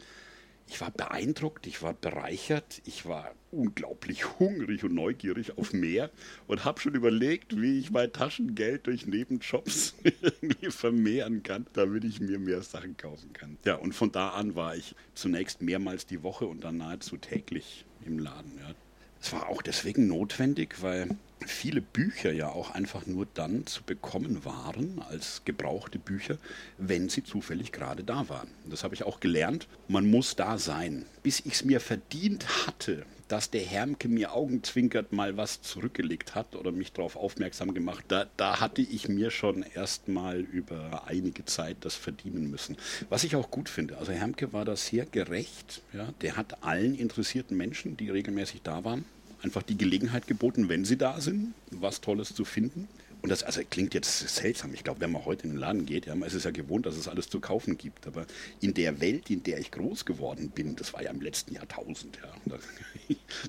ich 0.67 0.81
war 0.81 0.91
beeindruckt, 0.91 1.65
ich 1.67 1.81
war 1.81 1.93
bereichert, 1.93 2.81
ich 2.85 3.05
war 3.05 3.33
unglaublich 3.51 4.39
hungrig 4.39 4.83
und 4.83 4.93
neugierig 4.93 5.57
auf 5.57 5.73
mehr 5.73 6.11
und 6.47 6.65
habe 6.65 6.79
schon 6.79 6.95
überlegt, 6.95 7.59
wie 7.59 7.79
ich 7.79 7.91
mein 7.91 8.11
Taschengeld 8.11 8.87
durch 8.87 9.07
Nebenjobs 9.07 9.95
irgendwie 10.21 10.69
vermehren 10.69 11.43
kann, 11.43 11.65
damit 11.73 12.03
ich 12.03 12.19
mir 12.19 12.39
mehr 12.39 12.61
Sachen 12.61 12.97
kaufen 12.97 13.31
kann. 13.33 13.57
Ja, 13.65 13.75
und 13.75 13.93
von 13.93 14.11
da 14.11 14.29
an 14.29 14.55
war 14.55 14.75
ich 14.75 14.95
zunächst 15.13 15.61
mehrmals 15.61 16.05
die 16.05 16.23
Woche 16.23 16.45
und 16.45 16.63
dann 16.63 16.77
nahezu 16.77 17.17
täglich 17.17 17.85
im 18.05 18.19
Laden. 18.19 18.51
Ja. 18.59 18.75
Es 19.21 19.31
war 19.33 19.47
auch 19.49 19.61
deswegen 19.61 20.07
notwendig, 20.07 20.81
weil 20.81 21.17
viele 21.45 21.81
Bücher 21.81 22.31
ja 22.31 22.49
auch 22.49 22.71
einfach 22.71 23.05
nur 23.05 23.27
dann 23.33 23.65
zu 23.65 23.83
bekommen 23.83 24.43
waren 24.45 25.01
als 25.09 25.43
gebrauchte 25.45 25.99
Bücher, 25.99 26.37
wenn 26.77 27.09
sie 27.09 27.23
zufällig 27.23 27.71
gerade 27.71 28.03
da 28.03 28.27
waren. 28.29 28.49
Das 28.65 28.83
habe 28.83 28.95
ich 28.95 29.03
auch 29.03 29.19
gelernt. 29.19 29.67
Man 29.87 30.09
muss 30.09 30.35
da 30.35 30.57
sein. 30.57 31.05
Bis 31.23 31.39
ich 31.41 31.53
es 31.53 31.65
mir 31.65 31.79
verdient 31.79 32.67
hatte, 32.67 33.05
dass 33.27 33.49
der 33.49 33.61
Hermke 33.61 34.07
mir 34.07 34.33
augenzwinkert 34.33 35.11
mal 35.11 35.37
was 35.37 35.61
zurückgelegt 35.61 36.35
hat 36.35 36.55
oder 36.55 36.71
mich 36.71 36.93
darauf 36.93 37.15
aufmerksam 37.15 37.73
gemacht, 37.73 38.05
da, 38.07 38.27
da 38.37 38.59
hatte 38.59 38.81
ich 38.81 39.09
mir 39.09 39.31
schon 39.31 39.63
erst 39.75 40.07
mal 40.07 40.39
über 40.39 41.03
einige 41.07 41.45
Zeit 41.45 41.77
das 41.81 41.95
verdienen 41.95 42.49
müssen. 42.49 42.77
Was 43.09 43.23
ich 43.23 43.35
auch 43.35 43.51
gut 43.51 43.69
finde. 43.69 43.97
Also 43.97 44.11
Hermke 44.11 44.53
war 44.53 44.65
da 44.65 44.75
sehr 44.75 45.05
gerecht. 45.05 45.81
Ja? 45.93 46.13
Der 46.21 46.37
hat 46.37 46.63
allen 46.63 46.95
interessierten 46.95 47.57
Menschen, 47.57 47.97
die 47.97 48.09
regelmäßig 48.09 48.61
da 48.61 48.83
waren, 48.83 49.05
einfach 49.47 49.63
die 49.63 49.77
Gelegenheit 49.77 50.27
geboten, 50.27 50.67
wenn 50.67 50.83
sie 50.83 50.97
da 50.97 51.21
sind, 51.21 51.53
was 51.71 52.01
Tolles 52.01 52.35
zu 52.35 52.43
finden. 52.45 52.87
Und 53.21 53.29
das 53.29 53.43
also 53.43 53.61
klingt 53.67 53.93
jetzt 53.93 54.27
seltsam. 54.35 54.73
Ich 54.73 54.83
glaube, 54.83 55.01
wenn 55.01 55.11
man 55.11 55.25
heute 55.25 55.45
in 55.45 55.51
den 55.51 55.59
Laden 55.59 55.85
geht, 55.85 56.05
ja, 56.05 56.15
man 56.15 56.27
ist 56.27 56.35
es 56.35 56.43
ja 56.43 56.51
gewohnt, 56.51 56.85
dass 56.85 56.97
es 56.97 57.07
alles 57.07 57.29
zu 57.29 57.39
kaufen 57.39 57.77
gibt. 57.77 58.05
Aber 58.05 58.25
in 58.61 58.73
der 58.73 59.01
Welt, 59.01 59.29
in 59.29 59.41
der 59.43 59.57
ich 59.59 59.71
groß 59.71 60.05
geworden 60.05 60.49
bin, 60.49 60.75
das 60.75 60.93
war 60.93 61.01
ja 61.01 61.09
im 61.11 61.21
letzten 61.21 61.55
Jahrtausend, 61.55 62.19
ja, 62.21 62.31
da, 62.45 62.57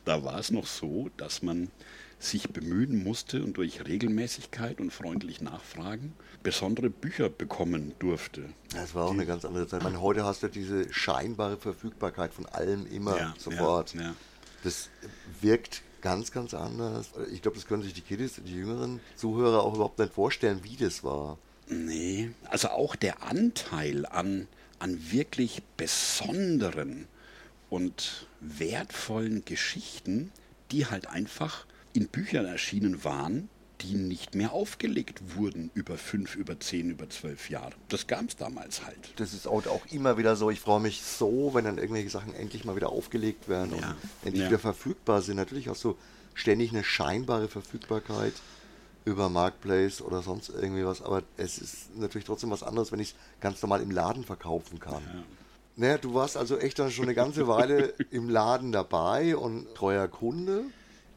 da 0.04 0.24
war 0.24 0.38
es 0.38 0.50
noch 0.50 0.66
so, 0.66 1.10
dass 1.16 1.42
man 1.42 1.68
sich 2.20 2.48
bemühen 2.48 3.04
musste 3.04 3.44
und 3.44 3.56
durch 3.56 3.86
Regelmäßigkeit 3.86 4.80
und 4.80 4.92
freundlich 4.92 5.40
Nachfragen 5.40 6.14
besondere 6.42 6.90
Bücher 6.90 7.28
bekommen 7.28 7.92
durfte. 7.98 8.42
Das 8.72 8.94
war 8.94 9.06
auch 9.06 9.12
eine 9.12 9.26
ganz 9.26 9.44
andere 9.44 9.68
Zeit. 9.68 9.82
meine, 9.82 10.00
heute 10.00 10.24
hast 10.24 10.42
du 10.42 10.48
diese 10.48 10.92
scheinbare 10.92 11.56
Verfügbarkeit 11.56 12.32
von 12.32 12.46
allem 12.46 12.86
immer 12.86 13.16
ja, 13.16 13.34
sofort. 13.38 13.94
Ja, 13.94 14.00
ja. 14.00 14.14
Das 14.64 14.90
wirkt 15.40 15.82
ganz, 16.00 16.32
ganz 16.32 16.54
anders. 16.54 17.10
Ich 17.32 17.42
glaube, 17.42 17.56
das 17.56 17.66
können 17.66 17.82
sich 17.82 17.94
die 17.94 18.00
Kiddies, 18.00 18.40
die 18.44 18.54
jüngeren 18.54 19.00
Zuhörer 19.16 19.62
auch 19.62 19.74
überhaupt 19.74 19.98
nicht 19.98 20.12
vorstellen, 20.12 20.60
wie 20.62 20.76
das 20.76 21.04
war. 21.04 21.38
Nee, 21.68 22.30
also 22.44 22.68
auch 22.68 22.96
der 22.96 23.22
Anteil 23.22 24.06
an, 24.06 24.48
an 24.78 25.10
wirklich 25.10 25.62
besonderen 25.76 27.06
und 27.70 28.26
wertvollen 28.40 29.44
Geschichten, 29.44 30.32
die 30.70 30.86
halt 30.86 31.08
einfach 31.08 31.66
in 31.92 32.08
Büchern 32.08 32.46
erschienen 32.46 33.04
waren, 33.04 33.48
die 33.80 33.94
nicht 33.94 34.34
mehr 34.34 34.52
aufgelegt 34.52 35.36
wurden 35.36 35.70
über 35.74 35.96
fünf, 35.96 36.34
über 36.34 36.58
zehn, 36.58 36.90
über 36.90 37.08
zwölf 37.08 37.50
Jahre. 37.50 37.72
Das 37.88 38.06
gab 38.06 38.28
es 38.28 38.36
damals 38.36 38.84
halt. 38.84 39.12
Das 39.16 39.32
ist 39.32 39.46
auch, 39.46 39.62
immer 39.90 40.18
wieder 40.18 40.36
so. 40.36 40.50
Ich 40.50 40.60
freue 40.60 40.80
mich 40.80 41.02
so, 41.02 41.50
wenn 41.54 41.64
dann 41.64 41.78
irgendwelche 41.78 42.10
Sachen 42.10 42.34
endlich 42.34 42.64
mal 42.64 42.76
wieder 42.76 42.90
aufgelegt 42.90 43.48
werden 43.48 43.72
ja. 43.78 43.90
und 43.90 43.96
endlich 44.24 44.44
ja. 44.44 44.50
wieder 44.50 44.58
verfügbar 44.58 45.22
sind. 45.22 45.36
Natürlich 45.36 45.70
auch 45.70 45.76
so 45.76 45.96
ständig 46.34 46.70
eine 46.70 46.84
scheinbare 46.84 47.48
Verfügbarkeit 47.48 48.34
über 49.04 49.28
Marketplace 49.28 50.02
oder 50.02 50.22
sonst 50.22 50.50
irgendwie 50.50 50.84
was. 50.84 51.02
Aber 51.02 51.22
es 51.36 51.58
ist 51.58 51.96
natürlich 51.96 52.26
trotzdem 52.26 52.50
was 52.50 52.62
anderes, 52.62 52.92
wenn 52.92 53.00
ich 53.00 53.10
es 53.10 53.14
ganz 53.40 53.62
normal 53.62 53.80
im 53.80 53.90
Laden 53.90 54.24
verkaufen 54.24 54.80
kann. 54.80 55.02
Ja. 55.02 55.22
Naja, 55.76 55.98
du 55.98 56.12
warst 56.12 56.36
also 56.36 56.58
echt 56.58 56.80
dann 56.80 56.90
schon 56.90 57.04
eine 57.04 57.14
ganze 57.14 57.46
Weile 57.46 57.94
im 58.10 58.28
Laden 58.28 58.72
dabei 58.72 59.36
und 59.36 59.74
treuer 59.74 60.08
Kunde. 60.08 60.64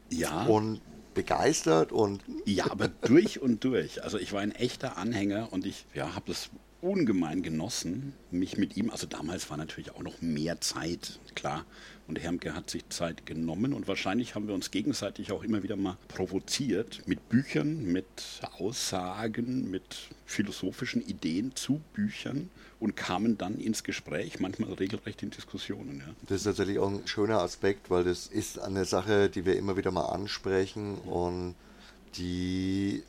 Ja. 0.08 0.44
Und 0.44 0.80
begeistert 1.14 1.92
und. 1.92 2.22
Ja, 2.44 2.70
aber 2.70 2.88
durch 3.06 3.40
und 3.40 3.64
durch. 3.64 4.02
Also 4.02 4.18
ich 4.18 4.32
war 4.32 4.40
ein 4.40 4.52
echter 4.52 4.96
Anhänger 4.96 5.52
und 5.52 5.66
ich 5.66 5.86
ja, 5.94 6.14
habe 6.14 6.26
das 6.26 6.50
ungemein 6.82 7.42
genossen, 7.42 8.12
mich 8.30 8.58
mit 8.58 8.76
ihm, 8.76 8.90
also 8.90 9.06
damals 9.06 9.48
war 9.48 9.56
natürlich 9.56 9.92
auch 9.92 10.02
noch 10.02 10.20
mehr 10.20 10.60
Zeit, 10.60 11.20
klar. 11.34 11.64
Und 12.08 12.20
Hermke 12.20 12.54
hat 12.54 12.68
sich 12.68 12.86
Zeit 12.88 13.24
genommen 13.24 13.72
und 13.72 13.86
wahrscheinlich 13.86 14.34
haben 14.34 14.48
wir 14.48 14.54
uns 14.54 14.72
gegenseitig 14.72 15.30
auch 15.30 15.44
immer 15.44 15.62
wieder 15.62 15.76
mal 15.76 15.96
provoziert 16.08 17.02
mit 17.06 17.28
Büchern, 17.28 17.84
mit 17.84 18.06
Aussagen, 18.58 19.70
mit 19.70 20.08
philosophischen 20.26 21.00
Ideen 21.00 21.54
zu 21.54 21.80
Büchern 21.94 22.50
und 22.80 22.96
kamen 22.96 23.38
dann 23.38 23.58
ins 23.58 23.84
Gespräch, 23.84 24.40
manchmal 24.40 24.72
regelrecht 24.72 25.22
in 25.22 25.30
Diskussionen. 25.30 26.00
Ja. 26.00 26.14
Das 26.26 26.38
ist 26.38 26.44
tatsächlich 26.44 26.80
auch 26.80 26.90
ein 26.90 27.06
schöner 27.06 27.40
Aspekt, 27.40 27.90
weil 27.90 28.02
das 28.02 28.26
ist 28.26 28.58
eine 28.58 28.84
Sache, 28.84 29.30
die 29.30 29.46
wir 29.46 29.56
immer 29.56 29.76
wieder 29.76 29.92
mal 29.92 30.06
ansprechen 30.06 30.98
und 30.98 31.54
die 32.16 33.04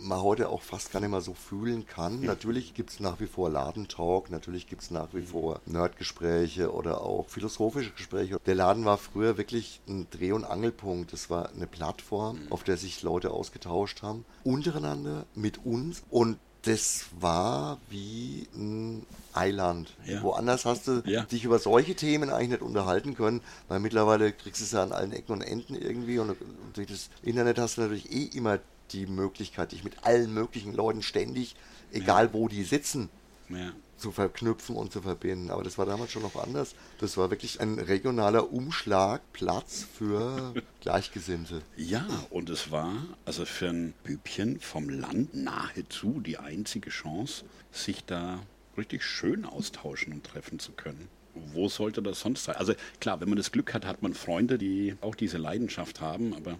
man 0.00 0.22
heute 0.22 0.48
auch 0.48 0.62
fast 0.62 0.92
gar 0.92 1.00
nicht 1.00 1.10
mehr 1.10 1.20
so 1.20 1.34
fühlen 1.34 1.86
kann. 1.86 2.20
Natürlich 2.20 2.74
gibt 2.74 2.90
es 2.90 3.00
nach 3.00 3.20
wie 3.20 3.26
vor 3.26 3.50
Ladentalk, 3.50 4.30
natürlich 4.30 4.66
gibt 4.66 4.82
es 4.82 4.90
nach 4.90 5.08
wie 5.12 5.22
vor 5.22 5.60
Nerdgespräche 5.66 6.72
oder 6.72 7.00
auch 7.02 7.28
philosophische 7.28 7.90
Gespräche. 7.90 8.38
Der 8.46 8.54
Laden 8.54 8.84
war 8.84 8.98
früher 8.98 9.36
wirklich 9.38 9.80
ein 9.88 10.06
Dreh- 10.10 10.32
und 10.32 10.44
Angelpunkt. 10.44 11.12
Es 11.12 11.30
war 11.30 11.50
eine 11.50 11.66
Plattform, 11.66 12.40
auf 12.50 12.64
der 12.64 12.76
sich 12.76 13.02
Leute 13.02 13.30
ausgetauscht 13.30 14.02
haben, 14.02 14.24
untereinander, 14.44 15.24
mit 15.34 15.64
uns 15.64 16.02
und 16.10 16.38
das 16.62 17.06
war 17.18 17.78
wie 17.88 18.46
ein 18.54 19.06
Eiland. 19.32 19.94
Ja. 20.04 20.22
Woanders 20.22 20.64
hast 20.64 20.88
du 20.88 21.02
ja. 21.06 21.22
dich 21.22 21.44
über 21.44 21.58
solche 21.58 21.94
Themen 21.94 22.30
eigentlich 22.30 22.60
nicht 22.60 22.62
unterhalten 22.62 23.14
können, 23.14 23.40
weil 23.68 23.80
mittlerweile 23.80 24.32
kriegst 24.32 24.60
du 24.60 24.64
es 24.64 24.72
ja 24.72 24.82
an 24.82 24.92
allen 24.92 25.12
Ecken 25.12 25.32
und 25.32 25.42
Enden 25.42 25.74
irgendwie 25.74 26.18
und 26.18 26.36
durch 26.74 26.88
das 26.88 27.10
Internet 27.22 27.58
hast 27.58 27.76
du 27.76 27.82
natürlich 27.82 28.12
eh 28.12 28.24
immer 28.36 28.58
die 28.92 29.06
Möglichkeit, 29.06 29.72
dich 29.72 29.84
mit 29.84 30.04
allen 30.04 30.32
möglichen 30.32 30.74
Leuten 30.74 31.02
ständig, 31.02 31.54
egal 31.92 32.26
ja. 32.26 32.32
wo 32.32 32.48
die 32.48 32.64
sitzen, 32.64 33.08
ja. 33.48 33.72
zu 33.96 34.12
verknüpfen 34.12 34.76
und 34.76 34.92
zu 34.92 35.02
verbinden. 35.02 35.50
Aber 35.50 35.62
das 35.62 35.78
war 35.78 35.86
damals 35.86 36.12
schon 36.12 36.22
noch 36.22 36.36
anders. 36.36 36.74
Das 36.98 37.16
war 37.16 37.30
wirklich 37.30 37.60
ein 37.60 37.78
regionaler 37.78 38.52
Umschlagplatz 38.52 39.86
für 39.96 40.54
Gleichgesinnte. 40.80 41.62
Ja, 41.76 42.06
und 42.30 42.50
es 42.50 42.70
war 42.70 42.92
also 43.24 43.44
für 43.44 43.68
ein 43.68 43.94
Bübchen 44.04 44.60
vom 44.60 44.88
Land 44.88 45.34
nahezu 45.34 46.20
die 46.20 46.38
einzige 46.38 46.90
Chance, 46.90 47.44
sich 47.72 48.04
da 48.04 48.40
richtig 48.76 49.02
schön 49.04 49.44
austauschen 49.44 50.12
und 50.12 50.24
treffen 50.24 50.58
zu 50.58 50.72
können 50.72 51.08
wo 51.52 51.68
sollte 51.68 52.02
das 52.02 52.20
sonst 52.20 52.44
sein? 52.44 52.56
Also 52.56 52.74
klar, 53.00 53.20
wenn 53.20 53.28
man 53.28 53.38
das 53.38 53.52
Glück 53.52 53.74
hat, 53.74 53.86
hat 53.86 54.02
man 54.02 54.14
Freunde, 54.14 54.58
die 54.58 54.96
auch 55.00 55.14
diese 55.14 55.38
Leidenschaft 55.38 56.00
haben, 56.00 56.34
aber 56.34 56.58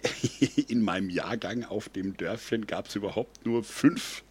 in 0.68 0.82
meinem 0.82 1.10
Jahrgang 1.10 1.64
auf 1.64 1.88
dem 1.88 2.16
Dörfchen 2.16 2.66
gab 2.66 2.88
es 2.88 2.96
überhaupt 2.96 3.44
nur 3.46 3.64
fünf, 3.64 4.24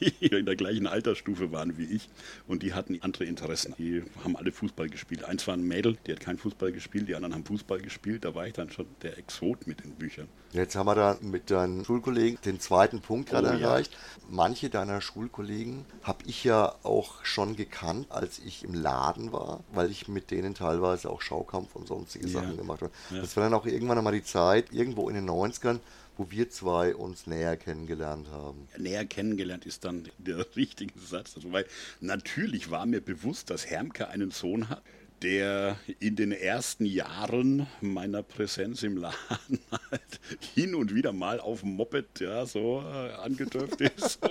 die 0.00 0.26
in 0.26 0.46
der 0.46 0.56
gleichen 0.56 0.86
Altersstufe 0.86 1.52
waren 1.52 1.78
wie 1.78 1.84
ich. 1.84 2.08
Und 2.46 2.62
die 2.62 2.74
hatten 2.74 2.98
andere 3.02 3.24
Interessen. 3.24 3.74
Die 3.78 4.02
haben 4.24 4.36
alle 4.36 4.52
Fußball 4.52 4.88
gespielt. 4.88 5.24
Eins 5.24 5.46
war 5.46 5.54
ein 5.54 5.62
Mädel, 5.62 5.96
die 6.06 6.12
hat 6.12 6.20
kein 6.20 6.38
Fußball 6.38 6.72
gespielt, 6.72 7.08
die 7.08 7.14
anderen 7.14 7.34
haben 7.34 7.44
Fußball 7.44 7.80
gespielt. 7.80 8.24
Da 8.24 8.34
war 8.34 8.46
ich 8.46 8.52
dann 8.52 8.70
schon 8.70 8.86
der 9.02 9.18
Exot 9.18 9.66
mit 9.66 9.84
den 9.84 9.92
Büchern. 9.92 10.28
Jetzt 10.52 10.74
haben 10.74 10.86
wir 10.86 10.94
da 10.96 11.16
mit 11.20 11.50
deinen 11.50 11.84
Schulkollegen 11.84 12.38
den 12.44 12.58
zweiten 12.58 13.00
Punkt 13.00 13.30
gerade 13.30 13.48
oh, 13.48 13.52
erreicht. 13.52 13.92
Ja. 13.92 13.98
Manche 14.30 14.68
deiner 14.68 15.00
Schulkollegen 15.00 15.84
habe 16.02 16.24
ich 16.26 16.42
ja 16.42 16.74
auch 16.82 17.24
schon 17.24 17.54
gekannt, 17.54 18.06
als 18.10 18.40
ich 18.40 18.64
im 18.64 18.74
Laden 18.74 19.32
war, 19.32 19.62
weil 19.72 19.90
ich 19.90 20.08
mit 20.08 20.30
denen 20.30 20.54
teilweise 20.54 21.08
auch 21.08 21.22
Schaukampf 21.22 21.76
und 21.76 21.86
sonstige 21.86 22.26
ja. 22.26 22.40
Sachen 22.40 22.56
gemacht 22.56 22.82
habe. 22.82 22.92
Ja. 23.10 23.20
Das 23.20 23.36
war 23.36 23.44
dann 23.44 23.54
auch 23.54 23.66
irgendwann 23.66 23.98
einmal 23.98 24.12
die 24.12 24.24
Zeit, 24.24 24.72
irgendwo 24.72 25.08
in 25.08 25.14
den 25.14 25.28
90ern, 25.28 25.78
wo 26.20 26.30
wir 26.30 26.50
zwei 26.50 26.94
uns 26.94 27.26
näher 27.26 27.56
kennengelernt 27.56 28.28
haben. 28.28 28.68
Näher 28.76 29.06
kennengelernt 29.06 29.64
ist 29.64 29.86
dann 29.86 30.06
der 30.18 30.44
richtige 30.56 30.98
Satz. 30.98 31.32
Also, 31.34 31.50
weil 31.50 31.64
natürlich 32.00 32.70
war 32.70 32.84
mir 32.84 33.00
bewusst, 33.00 33.48
dass 33.48 33.64
Hermke 33.64 34.08
einen 34.08 34.30
Sohn 34.30 34.68
hat, 34.68 34.82
der 35.22 35.78
in 35.98 36.16
den 36.16 36.32
ersten 36.32 36.84
Jahren 36.84 37.66
meiner 37.80 38.22
Präsenz 38.22 38.82
im 38.82 38.98
Laden 38.98 39.60
halt 39.90 40.20
hin 40.54 40.74
und 40.74 40.94
wieder 40.94 41.14
mal 41.14 41.40
auf 41.40 41.60
dem 41.60 41.76
Moped 41.76 42.20
ja, 42.20 42.44
so 42.44 42.82
äh, 42.82 43.12
angedürft 43.12 43.80
ist. 43.80 44.18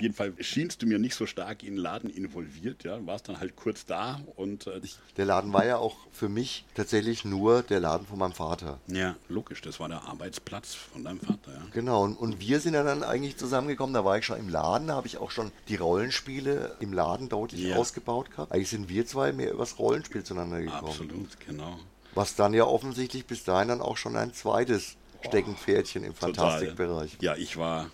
auf 0.00 0.02
jeden 0.02 0.14
Fall 0.14 0.32
schienst 0.40 0.80
du 0.80 0.86
mir 0.86 0.98
nicht 0.98 1.14
so 1.14 1.26
stark 1.26 1.62
in 1.62 1.74
den 1.74 1.76
Laden 1.76 2.08
involviert, 2.08 2.84
ja, 2.84 3.04
warst 3.06 3.28
dann 3.28 3.38
halt 3.38 3.54
kurz 3.54 3.84
da 3.84 4.18
und 4.34 4.66
äh, 4.66 4.80
der 5.18 5.26
Laden 5.26 5.52
war 5.52 5.66
ja 5.66 5.76
auch 5.76 5.94
für 6.10 6.30
mich 6.30 6.64
tatsächlich 6.74 7.26
nur 7.26 7.62
der 7.62 7.80
Laden 7.80 8.06
von 8.06 8.18
meinem 8.18 8.32
Vater. 8.32 8.78
Ja, 8.86 9.16
logisch, 9.28 9.60
das 9.60 9.78
war 9.78 9.90
der 9.90 10.00
Arbeitsplatz 10.04 10.74
von 10.74 11.04
deinem 11.04 11.20
Vater, 11.20 11.52
ja. 11.52 11.62
Genau, 11.74 12.02
und, 12.02 12.14
und 12.14 12.40
wir 12.40 12.60
sind 12.60 12.72
ja 12.72 12.82
dann 12.82 13.02
eigentlich 13.02 13.36
zusammengekommen, 13.36 13.92
da 13.92 14.02
war 14.02 14.16
ich 14.16 14.24
schon 14.24 14.38
im 14.38 14.48
Laden, 14.48 14.88
da 14.88 14.94
habe 14.94 15.06
ich 15.06 15.18
auch 15.18 15.30
schon 15.30 15.52
die 15.68 15.76
Rollenspiele 15.76 16.76
im 16.80 16.94
Laden 16.94 17.28
deutlich 17.28 17.60
ja. 17.60 17.76
ausgebaut 17.76 18.30
gehabt. 18.30 18.52
Eigentlich 18.52 18.70
sind 18.70 18.88
wir 18.88 19.04
zwei 19.04 19.34
mehr 19.34 19.52
übers 19.52 19.78
Rollenspiel 19.78 20.24
zueinander 20.24 20.62
gekommen. 20.62 20.92
Absolut, 20.92 21.38
genau. 21.46 21.78
Was 22.14 22.36
dann 22.36 22.54
ja 22.54 22.64
offensichtlich 22.64 23.26
bis 23.26 23.44
dahin 23.44 23.68
dann 23.68 23.82
auch 23.82 23.98
schon 23.98 24.16
ein 24.16 24.32
zweites 24.32 24.96
Steckenpferdchen 25.26 26.04
im 26.04 26.14
Fantastikbereich. 26.14 27.18
Ja, 27.20 27.36
ich 27.36 27.58
war 27.58 27.90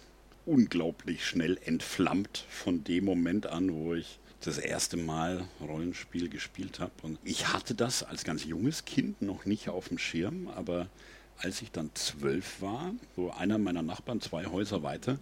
unglaublich 0.47 1.27
schnell 1.27 1.59
entflammt 1.65 2.45
von 2.49 2.85
dem 2.85 3.05
Moment 3.05 3.47
an, 3.47 3.73
wo 3.73 3.95
ich 3.95 4.19
das 4.41 4.59
erste 4.59 4.97
Mal 4.97 5.45
Rollenspiel 5.61 6.29
gespielt 6.29 6.79
habe. 6.81 6.93
Und 7.03 7.19
ich 7.25 7.53
hatte 7.53 7.75
das 7.75 8.03
als 8.03 8.25
ganz 8.25 8.45
junges 8.45 8.85
Kind 8.85 9.21
noch 9.21 9.45
nicht 9.45 9.69
auf 9.69 9.89
dem 9.89 9.99
Schirm, 9.99 10.49
aber 10.49 10.89
als 11.39 11.61
ich 11.63 11.71
dann 11.71 11.91
zwölf 11.95 12.63
war, 12.63 12.95
so 13.17 13.31
einer 13.31 13.59
meiner 13.59 13.83
Nachbarn 13.83 14.21
zwei 14.21 14.47
Häuser 14.47 14.83
weiter, 14.83 15.19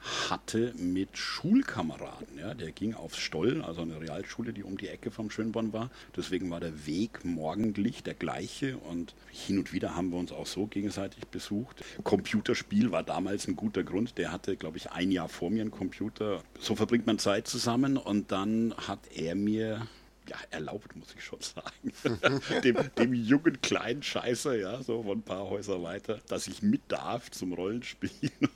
hatte 0.00 0.72
mit 0.76 1.16
Schulkameraden. 1.16 2.38
Ja, 2.38 2.54
der 2.54 2.72
ging 2.72 2.94
aufs 2.94 3.18
Stoll, 3.18 3.62
also 3.62 3.82
eine 3.82 4.00
Realschule, 4.00 4.52
die 4.52 4.62
um 4.62 4.76
die 4.76 4.88
Ecke 4.88 5.10
vom 5.10 5.30
Schönborn 5.30 5.72
war. 5.72 5.90
Deswegen 6.16 6.50
war 6.50 6.60
der 6.60 6.86
Weg 6.86 7.24
morgendlich 7.24 8.02
der 8.02 8.14
gleiche 8.14 8.76
und 8.78 9.14
hin 9.30 9.58
und 9.58 9.72
wieder 9.72 9.94
haben 9.94 10.10
wir 10.10 10.18
uns 10.18 10.32
auch 10.32 10.46
so 10.46 10.66
gegenseitig 10.66 11.26
besucht. 11.28 11.84
Computerspiel 12.04 12.92
war 12.92 13.02
damals 13.02 13.48
ein 13.48 13.56
guter 13.56 13.84
Grund. 13.84 14.18
Der 14.18 14.32
hatte, 14.32 14.56
glaube 14.56 14.78
ich, 14.78 14.90
ein 14.90 15.10
Jahr 15.10 15.28
vor 15.28 15.50
mir 15.50 15.62
einen 15.62 15.70
Computer. 15.70 16.42
So 16.58 16.76
verbringt 16.76 17.06
man 17.06 17.18
Zeit 17.18 17.48
zusammen 17.48 17.96
und 17.96 18.32
dann 18.32 18.74
hat 18.76 19.00
er 19.14 19.34
mir 19.34 19.86
ja, 20.28 20.36
erlaubt, 20.50 20.94
muss 20.96 21.14
ich 21.16 21.24
schon 21.24 21.40
sagen. 21.42 22.40
dem, 22.62 22.76
dem, 22.96 23.14
jungen 23.14 23.60
kleinen 23.60 24.02
Scheißer, 24.02 24.56
ja, 24.56 24.82
so 24.82 25.02
von 25.02 25.18
ein 25.18 25.22
paar 25.22 25.48
Häuser 25.48 25.82
weiter, 25.82 26.20
dass 26.28 26.46
ich 26.46 26.62
mit 26.62 26.82
darf 26.88 27.30
zum 27.30 27.52
Rollenspielen. 27.52 28.48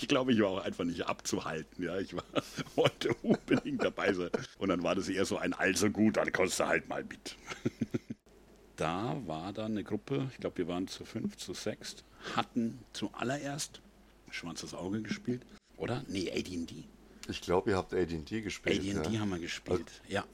Ich 0.00 0.08
glaube, 0.08 0.32
ich 0.32 0.40
war 0.40 0.48
auch 0.48 0.64
einfach 0.64 0.84
nicht 0.84 1.06
abzuhalten. 1.06 1.84
Ja, 1.84 1.98
ich 1.98 2.14
war, 2.14 2.24
wollte 2.74 3.14
unbedingt 3.22 3.82
dabei 3.82 4.12
sein. 4.12 4.30
Und 4.58 4.68
dann 4.68 4.82
war 4.82 4.94
das 4.94 5.08
eher 5.08 5.24
so 5.24 5.38
ein 5.38 5.52
also 5.52 5.90
gut, 5.90 6.16
dann 6.16 6.32
kommst 6.32 6.60
du 6.60 6.66
halt 6.66 6.88
mal 6.88 7.04
mit. 7.04 7.36
da 8.76 9.16
war 9.26 9.52
dann 9.52 9.72
eine 9.72 9.84
Gruppe, 9.84 10.28
ich 10.32 10.38
glaube, 10.38 10.58
wir 10.58 10.68
waren 10.68 10.88
zu 10.88 11.04
fünf, 11.04 11.36
zu 11.36 11.54
sechs, 11.54 11.96
hatten 12.34 12.78
zuallererst 12.92 13.80
Schwarzes 14.30 14.74
Auge 14.74 15.00
gespielt, 15.00 15.42
oder? 15.76 16.04
Nee, 16.08 16.30
AD&D. 16.30 16.84
Ich 17.28 17.40
glaube, 17.40 17.70
ihr 17.70 17.76
habt 17.76 17.94
AD&D 17.94 18.40
gespielt. 18.40 18.80
AD&D 18.80 19.14
ja? 19.14 19.20
haben 19.20 19.30
wir 19.30 19.38
gespielt, 19.38 20.02
ja. 20.08 20.24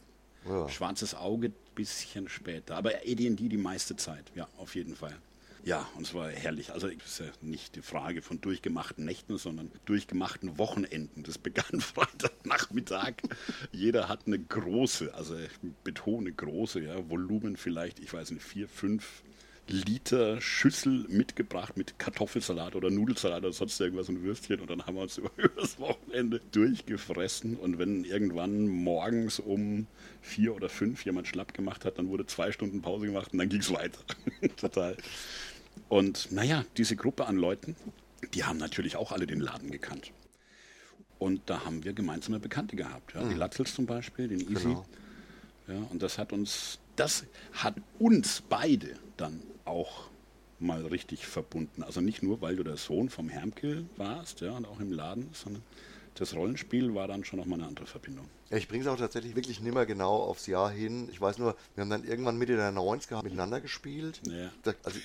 ja. 0.48 0.68
Schwarzes 0.68 1.14
Auge 1.14 1.52
bisschen 1.74 2.28
später, 2.28 2.76
aber 2.76 2.90
AD&D 2.90 3.48
die 3.48 3.56
meiste 3.56 3.96
Zeit, 3.96 4.32
ja, 4.34 4.48
auf 4.56 4.74
jeden 4.74 4.96
Fall. 4.96 5.16
Ja, 5.64 5.88
und 5.96 6.06
es 6.06 6.14
war 6.14 6.30
herrlich. 6.30 6.72
Also 6.72 6.88
es 6.88 6.94
ist 7.04 7.20
ja 7.20 7.26
nicht 7.42 7.76
die 7.76 7.82
Frage 7.82 8.22
von 8.22 8.40
durchgemachten 8.40 9.04
Nächten, 9.04 9.36
sondern 9.36 9.70
durchgemachten 9.84 10.58
Wochenenden. 10.58 11.22
Das 11.22 11.38
begann 11.38 11.64
Freitagnachmittag. 11.80 13.14
Jeder 13.72 14.08
hat 14.08 14.26
eine 14.26 14.38
große, 14.38 15.14
also 15.14 15.36
ich 15.36 15.50
betone 15.84 16.32
große, 16.32 16.80
ja, 16.80 17.08
Volumen 17.10 17.56
vielleicht, 17.56 18.00
ich 18.00 18.12
weiß 18.12 18.30
nicht, 18.30 18.42
vier, 18.42 18.68
fünf 18.68 19.22
Liter 19.70 20.40
Schüssel 20.40 21.06
mitgebracht 21.08 21.76
mit 21.76 21.98
Kartoffelsalat 21.98 22.74
oder 22.74 22.90
Nudelsalat 22.90 23.44
oder 23.44 23.52
sonst 23.52 23.80
irgendwas 23.80 24.08
und 24.08 24.22
Würstchen 24.22 24.60
und 24.60 24.68
dann 24.68 24.84
haben 24.84 24.96
wir 24.96 25.02
uns 25.02 25.18
über, 25.18 25.30
das 25.56 25.78
Wochenende 25.78 26.40
durchgefressen 26.50 27.56
und 27.56 27.78
wenn 27.78 28.04
irgendwann 28.04 28.66
morgens 28.66 29.38
um 29.38 29.86
vier 30.22 30.56
oder 30.56 30.68
fünf 30.68 31.04
jemand 31.04 31.28
schlapp 31.28 31.54
gemacht 31.54 31.84
hat, 31.84 31.98
dann 31.98 32.08
wurde 32.08 32.26
zwei 32.26 32.50
Stunden 32.50 32.82
Pause 32.82 33.06
gemacht 33.06 33.32
und 33.32 33.38
dann 33.38 33.48
ging 33.48 33.60
es 33.60 33.72
weiter. 33.72 34.00
Total. 34.56 34.96
Und 35.88 36.30
naja, 36.32 36.64
diese 36.76 36.96
Gruppe 36.96 37.26
an 37.26 37.36
Leuten, 37.36 37.76
die 38.34 38.44
haben 38.44 38.58
natürlich 38.58 38.96
auch 38.96 39.12
alle 39.12 39.26
den 39.26 39.40
Laden 39.40 39.70
gekannt. 39.70 40.12
Und 41.18 41.42
da 41.46 41.64
haben 41.64 41.84
wir 41.84 41.92
gemeinsame 41.92 42.38
Bekannte 42.38 42.76
gehabt. 42.76 43.14
Ja. 43.14 43.20
Die 43.20 43.34
mhm. 43.34 43.40
Latzels 43.40 43.74
zum 43.74 43.86
Beispiel, 43.86 44.28
den 44.28 44.40
Easy. 44.40 44.68
Genau. 44.68 44.86
Ja, 45.68 45.86
und 45.90 46.02
das 46.02 46.18
hat 46.18 46.32
uns, 46.32 46.78
das 46.96 47.24
hat 47.52 47.74
uns 47.98 48.42
beide 48.48 48.96
dann 49.16 49.42
auch 49.64 50.08
mal 50.58 50.84
richtig 50.86 51.26
verbunden. 51.26 51.82
Also 51.82 52.00
nicht 52.00 52.22
nur, 52.22 52.40
weil 52.40 52.56
du 52.56 52.64
der 52.64 52.76
Sohn 52.76 53.08
vom 53.08 53.28
Hermke 53.28 53.84
warst 53.96 54.40
ja, 54.40 54.52
und 54.52 54.66
auch 54.66 54.80
im 54.80 54.92
Laden, 54.92 55.28
sondern 55.32 55.62
das 56.20 56.34
Rollenspiel 56.34 56.94
war 56.94 57.08
dann 57.08 57.24
schon 57.24 57.38
nochmal 57.38 57.58
eine 57.60 57.68
andere 57.68 57.86
Verbindung. 57.86 58.28
Ich 58.50 58.68
bringe 58.68 58.82
es 58.82 58.88
auch 58.88 58.98
tatsächlich 58.98 59.36
wirklich 59.36 59.58
nicht 59.60 59.72
mehr 59.72 59.86
genau 59.86 60.16
aufs 60.16 60.46
Jahr 60.46 60.70
hin. 60.70 61.08
Ich 61.10 61.18
weiß 61.18 61.38
nur, 61.38 61.56
wir 61.74 61.80
haben 61.80 61.88
dann 61.88 62.04
irgendwann 62.04 62.36
Mitte 62.36 62.56
der 62.56 62.72
90er 62.72 63.22
miteinander 63.24 63.62
gespielt. 63.62 64.20
Ja. 64.24 64.52
Das, 64.62 64.74
also, 64.84 64.98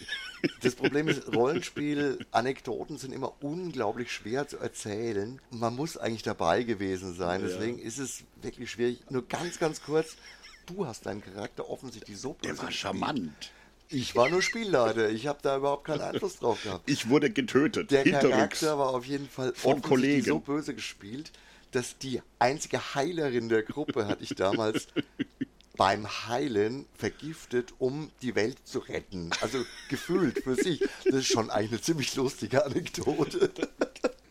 das 0.61 0.75
Problem 0.75 1.07
ist, 1.07 1.33
Rollenspiel, 1.33 2.19
Anekdoten 2.31 2.97
sind 2.97 3.13
immer 3.13 3.31
unglaublich 3.41 4.11
schwer 4.11 4.45
zu 4.49 4.57
erzählen. 4.57 5.39
Man 5.51 5.73
muss 5.77 5.95
eigentlich 5.95 6.23
dabei 6.23 6.63
gewesen 6.63 7.13
sein. 7.13 7.41
Deswegen 7.41 7.79
ja. 7.79 7.85
ist 7.85 7.97
es 7.97 8.25
wirklich 8.41 8.69
schwierig. 8.69 8.99
Nur 9.09 9.25
ganz, 9.25 9.57
ganz 9.57 9.81
kurz. 9.81 10.17
Du 10.65 10.85
hast 10.85 11.05
deinen 11.05 11.21
Charakter 11.21 11.69
offensichtlich 11.69 12.17
so 12.19 12.35
Der 12.43 12.57
war 12.57 12.71
charmant. 12.71 13.53
Ich 13.89 14.15
war 14.15 14.29
nur 14.29 14.41
Spielleiter. 14.41 15.09
Ich 15.09 15.27
habe 15.27 15.39
da 15.41 15.57
überhaupt 15.57 15.85
keinen 15.85 16.01
Einfluss 16.01 16.39
drauf 16.39 16.61
gehabt. 16.63 16.89
Ich 16.89 17.09
wurde 17.09 17.29
getötet. 17.29 17.91
Der 17.91 18.03
Charakter 18.03 18.77
war 18.77 18.89
auf 18.89 19.05
jeden 19.05 19.29
Fall 19.29 19.53
von 19.53 19.81
Kollegen 19.81 20.25
so 20.25 20.39
böse 20.39 20.73
gespielt, 20.73 21.31
dass 21.71 21.97
die 21.97 22.21
einzige 22.39 22.95
Heilerin 22.95 23.49
der 23.49 23.63
Gruppe 23.63 24.07
hatte 24.07 24.23
ich 24.23 24.35
damals 24.35 24.87
beim 25.77 26.07
Heilen 26.27 26.85
vergiftet, 26.95 27.73
um 27.79 28.11
die 28.21 28.35
Welt 28.35 28.57
zu 28.65 28.79
retten. 28.79 29.29
Also 29.41 29.63
gefühlt 29.89 30.43
für 30.43 30.55
sich. 30.55 30.79
Das 31.03 31.15
ist 31.15 31.27
schon 31.27 31.49
eine 31.49 31.81
ziemlich 31.81 32.15
lustige 32.15 32.65
Anekdote. 32.65 33.51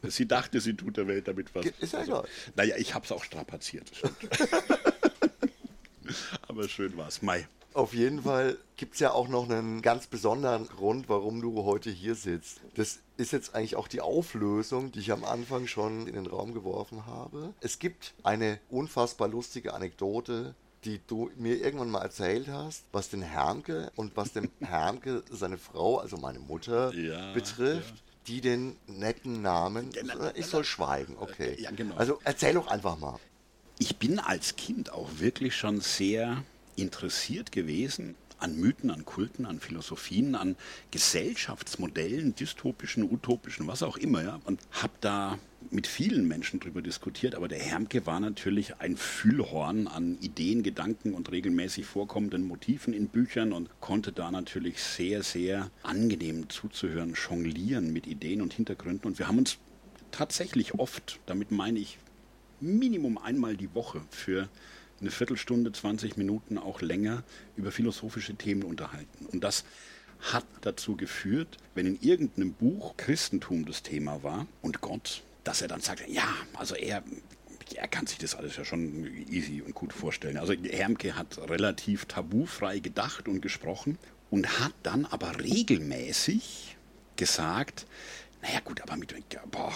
Sie 0.03 0.27
dachte, 0.27 0.61
sie 0.61 0.75
tut 0.75 0.97
der 0.97 1.07
Welt 1.07 1.29
damit 1.29 1.55
was. 1.55 1.67
Ist 1.81 1.93
ja 1.93 2.01
also, 2.01 2.13
egal. 2.13 2.29
Naja, 2.57 2.77
ich 2.77 2.95
habe 2.95 3.05
es 3.05 3.13
auch 3.13 3.25
strapaziert. 3.25 3.91
Aber 6.49 6.69
schön 6.69 6.97
war 6.97 7.09
es. 7.09 7.23
Mai. 7.23 7.47
Auf 7.75 7.93
jeden 7.93 8.23
Fall 8.23 8.57
gibt 8.77 8.95
es 8.95 9.01
ja 9.01 9.11
auch 9.11 9.27
noch 9.27 9.51
einen 9.51 9.83
ganz 9.83 10.07
besonderen 10.07 10.69
Grund, 10.69 11.09
warum 11.09 11.43
du 11.43 11.65
heute 11.65 11.91
hier 11.91 12.15
sitzt. 12.15 12.61
Das 12.77 13.01
ist 13.17 13.33
jetzt 13.33 13.55
eigentlich 13.55 13.75
auch 13.75 13.89
die 13.89 14.01
Auflösung, 14.01 14.93
die 14.93 15.01
ich 15.01 15.11
am 15.11 15.25
Anfang 15.25 15.67
schon 15.67 16.07
in 16.07 16.15
den 16.15 16.27
Raum 16.27 16.55
geworfen 16.55 17.05
habe. 17.07 17.53
Es 17.61 17.81
gibt 17.81 18.15
eine 18.23 18.61
unfassbar 18.71 19.27
lustige 19.27 19.75
Anekdote, 19.75 20.55
die 20.85 21.01
du 21.09 21.33
mir 21.37 21.57
irgendwann 21.57 21.91
mal 21.91 22.03
erzählt 22.03 22.47
hast, 22.49 22.85
was 22.93 23.11
den 23.11 23.23
Hermke 23.23 23.91
und 23.97 24.17
was 24.17 24.33
dem 24.33 24.51
Hermke 24.61 25.25
seine 25.31 25.59
Frau, 25.59 25.99
also 25.99 26.17
meine 26.17 26.39
Mutter, 26.39 26.95
ja, 26.95 27.33
betrifft. 27.33 27.95
Ja 27.97 28.01
die 28.27 28.41
den 28.41 28.77
netten 28.87 29.43
Namen. 29.43 29.91
Ich 30.35 30.47
soll 30.47 30.65
schweigen, 30.65 31.15
okay. 31.21 31.57
Ja, 31.61 31.71
genau. 31.71 31.95
Also 31.97 32.21
erzähl 32.25 32.55
doch 32.55 32.69
einfach 32.69 32.99
mal. 32.99 33.19
Ich 33.79 33.99
bin 33.99 34.19
als 34.19 34.57
Kind 34.57 34.91
auch 34.91 35.11
wirklich 35.19 35.55
schon 35.55 35.83
sehr 35.83 36.43
interessiert 36.77 37.53
gewesen 37.53 38.15
an 38.39 38.57
Mythen, 38.59 38.91
an 38.91 39.05
Kulten, 39.05 39.47
an 39.47 39.61
Philosophien, 39.61 40.35
an 40.35 40.57
Gesellschaftsmodellen, 40.91 42.35
dystopischen, 42.35 43.11
utopischen, 43.11 43.67
was 43.67 43.83
auch 43.83 43.97
immer. 43.97 44.23
Ja? 44.23 44.41
Und 44.45 44.61
habe 44.73 44.93
da 45.01 45.39
mit 45.71 45.87
vielen 45.87 46.29
Menschen 46.29 46.61
darüber 46.61 46.83
diskutiert, 46.83 47.35
aber 47.35 47.49
der 47.49 47.59
Hermke 47.59 48.07
war 48.07 48.21
natürlich 48.21 48.81
ein 48.81 48.97
Füllhorn 48.97 49.87
an 49.87 50.19
Ideen, 50.21 50.63
Gedanken 50.63 51.15
und 51.15 51.31
regelmäßig 51.31 51.87
vorkommenden 51.87 52.47
Motiven 52.47 52.93
in 52.93 53.09
Büchern 53.09 53.53
und 53.53 53.71
konnte 53.81 54.13
da 54.13 54.31
natürlich 54.31 54.83
sehr, 54.83 55.23
sehr 55.23 55.71
angenehm 55.83 56.51
zuzuhören, 56.51 57.15
jonglieren 57.15 57.93
mit 57.93 58.07
Ideen 58.07 58.43
und 58.43 58.53
Hintergründen. 58.53 59.07
Und 59.07 59.19
wir 59.19 59.27
haben 59.27 59.39
uns 59.39 59.57
tatsächlich 60.11 60.75
oft, 60.75 61.19
damit 61.27 61.51
meine 61.51 61.79
ich 61.79 61.99
Minimum 62.61 63.19
einmal 63.19 63.57
die 63.57 63.75
Woche 63.75 64.03
für 64.11 64.49
eine 65.01 65.11
Viertelstunde, 65.11 65.73
20 65.73 66.17
Minuten 66.17 66.59
auch 66.59 66.81
länger 66.81 67.23
über 67.57 67.73
philosophische 67.73 68.35
Themen 68.35 68.63
unterhalten. 68.63 69.27
Und 69.27 69.45
das 69.45 69.65
hat 70.21 70.47
dazu 70.63 70.97
geführt, 70.97 71.59
wenn 71.75 71.87
in 71.87 72.01
irgendeinem 72.01 72.53
Buch 72.53 72.97
Christentum 72.97 73.67
das 73.67 73.83
Thema 73.83 74.23
war 74.23 74.47
und 74.63 74.81
Gott, 74.81 75.23
dass 75.43 75.61
er 75.61 75.69
dann 75.69 75.81
sagt, 75.81 76.09
ja, 76.09 76.27
also 76.55 76.75
er, 76.75 77.03
er 77.75 77.89
kann 77.89 78.07
sich 78.07 78.19
das 78.19 78.35
alles 78.35 78.57
ja 78.57 78.65
schon 78.65 79.05
easy 79.31 79.61
und 79.61 79.75
gut 79.75 79.93
vorstellen. 79.93 80.39
Also 80.39 80.55
Hermke 80.55 81.17
hat 81.17 81.39
relativ 81.51 82.07
tabufrei 82.07 82.79
gedacht 82.79 83.29
und 83.29 83.43
gesprochen 83.43 83.99
und 84.31 84.61
hat 84.61 84.73
dann 84.83 85.05
aber 85.05 85.41
regelmäßig 85.41 86.77
gesagt, 87.17 87.87
naja 88.43 88.61
gut, 88.61 88.81
aber 88.81 88.97
mit, 88.97 89.15
boah, 89.51 89.73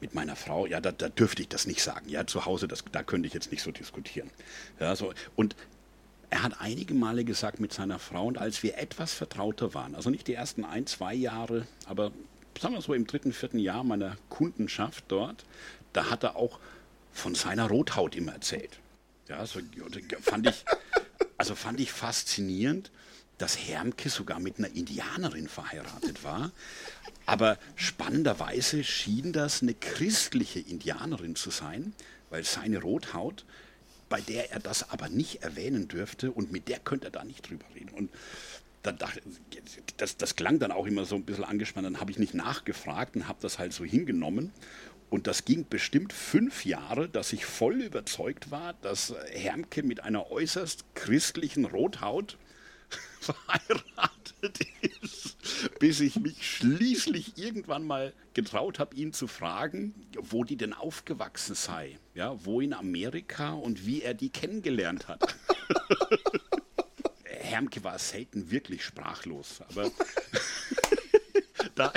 mit 0.00 0.14
meiner 0.14 0.36
Frau, 0.36 0.66
ja, 0.66 0.80
da, 0.80 0.92
da 0.92 1.08
dürfte 1.08 1.42
ich 1.42 1.48
das 1.48 1.66
nicht 1.66 1.82
sagen. 1.82 2.08
Ja, 2.08 2.26
zu 2.26 2.44
Hause, 2.44 2.68
das, 2.68 2.84
da 2.92 3.02
könnte 3.02 3.26
ich 3.26 3.34
jetzt 3.34 3.50
nicht 3.50 3.62
so 3.62 3.70
diskutieren. 3.70 4.30
Ja, 4.78 4.94
so. 4.94 5.12
Und 5.34 5.56
er 6.30 6.42
hat 6.42 6.60
einige 6.60 6.94
Male 6.94 7.24
gesagt 7.24 7.60
mit 7.60 7.72
seiner 7.72 7.98
Frau, 7.98 8.26
und 8.26 8.38
als 8.38 8.62
wir 8.62 8.78
etwas 8.78 9.12
vertrauter 9.14 9.74
waren, 9.74 9.94
also 9.94 10.10
nicht 10.10 10.26
die 10.26 10.34
ersten 10.34 10.64
ein, 10.64 10.86
zwei 10.86 11.14
Jahre, 11.14 11.66
aber 11.86 12.12
sagen 12.60 12.74
wir 12.74 12.82
so 12.82 12.94
im 12.94 13.06
dritten, 13.06 13.32
vierten 13.32 13.58
Jahr 13.58 13.84
meiner 13.84 14.16
Kundenschaft 14.28 15.04
dort, 15.08 15.44
da 15.92 16.10
hat 16.10 16.24
er 16.24 16.36
auch 16.36 16.58
von 17.12 17.34
seiner 17.34 17.68
Rothaut 17.68 18.16
immer 18.16 18.32
erzählt. 18.32 18.78
Ja, 19.28 19.44
so 19.46 19.60
fand 20.20 20.46
ich, 20.46 20.64
also 21.38 21.54
fand 21.54 21.80
ich 21.80 21.90
faszinierend, 21.90 22.90
dass 23.38 23.58
Hermke 23.58 24.08
sogar 24.08 24.40
mit 24.40 24.58
einer 24.58 24.74
Indianerin 24.74 25.48
verheiratet 25.48 26.24
war. 26.24 26.52
Aber 27.26 27.58
spannenderweise 27.74 28.84
schien 28.84 29.32
das 29.32 29.62
eine 29.62 29.74
christliche 29.74 30.60
Indianerin 30.60 31.36
zu 31.36 31.50
sein, 31.50 31.92
weil 32.30 32.44
seine 32.44 32.80
Rothaut, 32.80 33.44
bei 34.08 34.20
der 34.20 34.52
er 34.52 34.60
das 34.60 34.90
aber 34.90 35.08
nicht 35.08 35.42
erwähnen 35.42 35.88
dürfte 35.88 36.30
und 36.30 36.52
mit 36.52 36.68
der 36.68 36.78
könnte 36.78 37.08
er 37.08 37.10
da 37.10 37.24
nicht 37.24 37.48
drüber 37.48 37.64
reden. 37.74 37.90
Und 37.90 38.10
dann 38.82 38.98
dachte, 38.98 39.20
das, 39.96 40.16
das 40.16 40.36
klang 40.36 40.58
dann 40.60 40.70
auch 40.70 40.86
immer 40.86 41.04
so 41.04 41.16
ein 41.16 41.24
bisschen 41.24 41.44
angespannt. 41.44 41.86
Dann 41.86 42.00
habe 42.00 42.12
ich 42.12 42.18
nicht 42.18 42.34
nachgefragt 42.34 43.16
und 43.16 43.28
habe 43.28 43.38
das 43.42 43.58
halt 43.58 43.72
so 43.72 43.84
hingenommen. 43.84 44.52
Und 45.10 45.26
das 45.26 45.44
ging 45.44 45.66
bestimmt 45.68 46.12
fünf 46.12 46.64
Jahre, 46.64 47.08
dass 47.08 47.32
ich 47.32 47.44
voll 47.44 47.80
überzeugt 47.82 48.50
war, 48.50 48.74
dass 48.82 49.14
Hermke 49.30 49.82
mit 49.82 50.00
einer 50.00 50.30
äußerst 50.30 50.84
christlichen 50.94 51.64
Rothaut 51.64 52.38
verheiratet 53.20 54.66
ist, 54.80 55.36
bis 55.78 56.00
ich 56.00 56.16
mich 56.16 56.46
schließlich 56.56 57.36
irgendwann 57.36 57.84
mal 57.84 58.12
getraut 58.34 58.78
habe, 58.78 58.94
ihn 58.96 59.12
zu 59.12 59.26
fragen, 59.26 59.94
wo 60.20 60.44
die 60.44 60.56
denn 60.56 60.72
aufgewachsen 60.72 61.54
sei, 61.54 61.98
ja, 62.14 62.44
wo 62.44 62.60
in 62.60 62.72
Amerika 62.72 63.52
und 63.52 63.86
wie 63.86 64.02
er 64.02 64.14
die 64.14 64.30
kennengelernt 64.30 65.08
hat. 65.08 65.22
Hermke 67.24 67.82
war 67.84 67.98
selten 67.98 68.50
wirklich 68.50 68.84
sprachlos, 68.84 69.60
aber 69.68 69.90
da, 71.74 71.92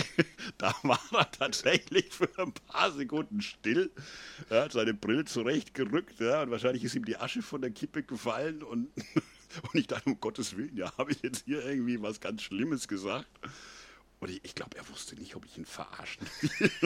da 0.57 0.75
war 0.83 1.01
er 1.11 1.31
tatsächlich 1.31 2.11
für 2.11 2.29
ein 2.37 2.53
paar 2.53 2.91
Sekunden 2.91 3.41
still. 3.41 3.91
Er 4.49 4.63
hat 4.63 4.73
seine 4.73 4.93
Brille 4.93 5.25
zurechtgerückt 5.25 6.19
ja, 6.19 6.43
und 6.43 6.51
wahrscheinlich 6.51 6.83
ist 6.83 6.95
ihm 6.95 7.05
die 7.05 7.17
Asche 7.17 7.41
von 7.41 7.61
der 7.61 7.71
Kippe 7.71 8.03
gefallen 8.03 8.63
und 8.63 8.89
und 9.63 9.75
ich 9.79 9.87
dachte, 9.87 10.09
um 10.09 10.19
Gottes 10.19 10.55
Willen, 10.55 10.75
ja, 10.75 10.95
habe 10.97 11.11
ich 11.11 11.21
jetzt 11.21 11.45
hier 11.45 11.65
irgendwie 11.65 12.01
was 12.01 12.19
ganz 12.19 12.41
Schlimmes 12.41 12.87
gesagt? 12.87 13.27
Und 14.19 14.29
ich, 14.29 14.43
ich 14.43 14.55
glaube, 14.55 14.77
er 14.77 14.87
wusste 14.89 15.15
nicht, 15.15 15.35
ob 15.35 15.45
ich 15.45 15.57
ihn 15.57 15.65
verarschen 15.65 16.27
will. 16.41 16.71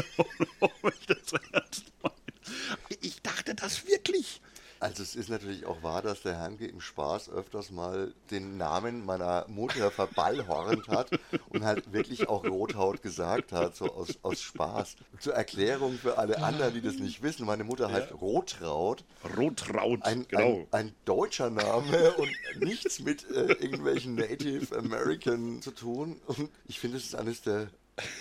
Ich 3.02 3.22
dachte 3.22 3.56
das 3.56 3.88
wirklich. 3.88 4.42
Also 4.84 5.02
es 5.02 5.16
ist 5.16 5.30
natürlich 5.30 5.66
auch 5.66 5.82
wahr, 5.82 6.02
dass 6.02 6.24
der 6.24 6.38
Hermke 6.38 6.68
im 6.68 6.82
Spaß 6.82 7.30
öfters 7.30 7.72
mal 7.72 8.14
den 8.32 8.58
Namen 8.58 9.06
meiner 9.06 9.46
Mutter 9.48 9.92
verballhornt 9.92 10.90
hat 10.90 11.10
und 11.50 11.64
halt 11.64 11.94
wirklich 11.94 12.28
auch 12.28 12.44
Rothaut 12.44 13.02
gesagt 13.02 13.54
hat, 13.54 13.78
so 13.78 13.86
aus, 13.94 14.20
aus 14.24 14.42
Spaß. 14.42 14.98
Zur 15.20 15.36
Erklärung 15.36 15.98
für 15.98 16.18
alle 16.18 16.44
anderen, 16.44 16.74
die 16.74 16.82
das 16.82 16.96
nicht 16.96 17.24
wissen, 17.24 17.46
meine 17.46 17.64
Mutter 17.64 17.92
heißt 17.92 18.10
ja. 18.10 18.16
Rotraut. 18.18 19.06
Rotraut, 19.38 20.04
ein, 20.04 20.28
genau. 20.28 20.68
Ein, 20.72 20.88
ein, 20.88 20.96
deutscher 21.06 21.50
Name 21.50 22.14
und 22.16 22.30
nichts 22.60 23.00
mit 23.00 23.30
äh, 23.32 23.54
irgendwelchen 23.54 24.16
Native 24.16 24.78
American 24.78 25.62
zu 25.62 25.72
tun. 25.72 26.20
Und 26.28 26.50
ich 26.68 26.82
finde, 26.82 26.98
es 26.98 27.06
ist 27.06 27.16
eines 27.16 27.42
der 27.42 27.70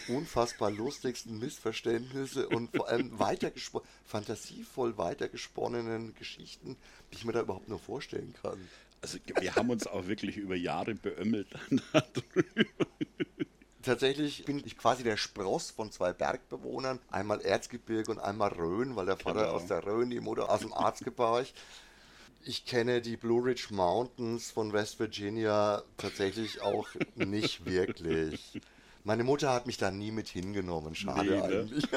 unfassbar 0.09 0.71
lustigsten 0.71 1.39
Missverständnisse 1.39 2.49
und 2.49 2.75
vor 2.77 2.89
allem 2.89 3.19
fantasievoll 4.05 4.99
weitergesponnenen 4.99 6.15
Geschichten, 6.15 6.77
die 7.11 7.17
ich 7.17 7.25
mir 7.25 7.33
da 7.33 7.41
überhaupt 7.41 7.69
nur 7.69 7.79
vorstellen 7.79 8.35
kann. 8.43 8.59
Also 9.01 9.19
wir 9.41 9.55
haben 9.57 9.71
uns 9.71 9.87
auch 9.87 10.07
wirklich 10.07 10.37
über 10.37 10.55
Jahre 10.55 10.95
beömmelt 10.95 11.49
Tatsächlich 13.83 14.45
bin 14.45 14.63
ich 14.65 14.79
quasi 14.79 15.03
der 15.03 15.17
Spross 15.17 15.73
von 15.73 15.91
zwei 15.91 16.13
Bergbewohnern, 16.13 17.01
einmal 17.11 17.41
Erzgebirge 17.41 18.13
und 18.13 18.21
einmal 18.21 18.53
Rhön, 18.53 18.95
weil 18.95 19.07
der 19.07 19.17
Vater 19.17 19.41
genau. 19.41 19.55
aus 19.55 19.67
der 19.67 19.85
Rhön, 19.85 20.09
die 20.11 20.21
Mutter 20.21 20.49
aus 20.49 20.61
dem 20.61 20.73
Arztgebirge. 20.73 21.49
Ich 22.45 22.65
kenne 22.65 23.01
die 23.01 23.17
Blue 23.17 23.45
Ridge 23.45 23.69
Mountains 23.71 24.53
von 24.53 24.73
West 24.73 25.01
Virginia 25.01 25.83
tatsächlich 25.97 26.61
auch 26.61 26.89
nicht 27.17 27.67
wirklich. 27.67 28.61
Meine 29.05 29.25
Mutter 29.25 29.53
hat 29.53 29.67
mich 29.67 29.79
da 29.79 29.91
nie 29.91 30.13
mit 30.13 30.29
hingenommen. 30.29 30.95
Schade 30.95 31.31
nee, 31.31 31.37
ne? 31.37 31.43
eigentlich. 31.43 31.85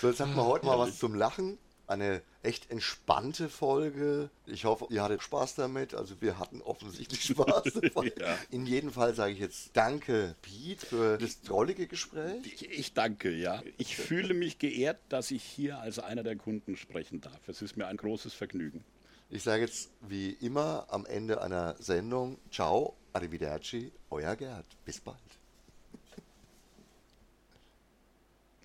so, 0.00 0.08
jetzt 0.08 0.20
hatten 0.20 0.34
wir 0.34 0.46
heute 0.46 0.64
mal 0.66 0.78
was 0.78 0.98
zum 0.98 1.14
Lachen. 1.14 1.58
Eine 1.86 2.22
echt 2.42 2.70
entspannte 2.70 3.48
Folge. 3.48 4.30
Ich 4.46 4.64
hoffe, 4.64 4.86
ihr 4.90 5.02
hattet 5.02 5.22
Spaß 5.22 5.54
damit. 5.54 5.94
Also 5.94 6.20
wir 6.20 6.38
hatten 6.38 6.62
offensichtlich 6.62 7.22
Spaß. 7.26 7.74
ja. 8.18 8.38
In 8.50 8.66
jedem 8.66 8.90
Fall 8.90 9.14
sage 9.14 9.34
ich 9.34 9.38
jetzt 9.38 9.70
Danke, 9.74 10.34
Pete, 10.42 10.86
für 10.86 11.18
das 11.18 11.42
drollige 11.42 11.86
Gespräch. 11.86 12.44
Ich, 12.44 12.70
ich, 12.70 12.94
danke, 12.94 13.30
ja. 13.30 13.62
Ich 13.76 13.96
fühle 13.96 14.34
mich 14.34 14.58
geehrt, 14.58 14.98
dass 15.10 15.30
ich 15.30 15.42
hier 15.44 15.78
als 15.78 15.98
einer 15.98 16.22
der 16.22 16.36
Kunden 16.36 16.76
sprechen 16.76 17.20
darf. 17.20 17.40
Es 17.46 17.62
ist 17.62 17.76
mir 17.76 17.86
ein 17.86 17.98
großes 17.98 18.32
Vergnügen. 18.32 18.82
Ich 19.28 19.42
sage 19.42 19.62
jetzt 19.62 19.90
wie 20.00 20.30
immer 20.30 20.86
am 20.88 21.04
Ende 21.04 21.42
einer 21.42 21.74
Sendung 21.78 22.38
Ciao 22.50 22.96
Arrivederci, 23.16 23.92
euer 24.10 24.36
Gerd. 24.36 24.66
Bis 24.84 25.00
bald. 25.00 25.30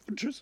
Und 0.08 0.20
tschüss. 0.20 0.40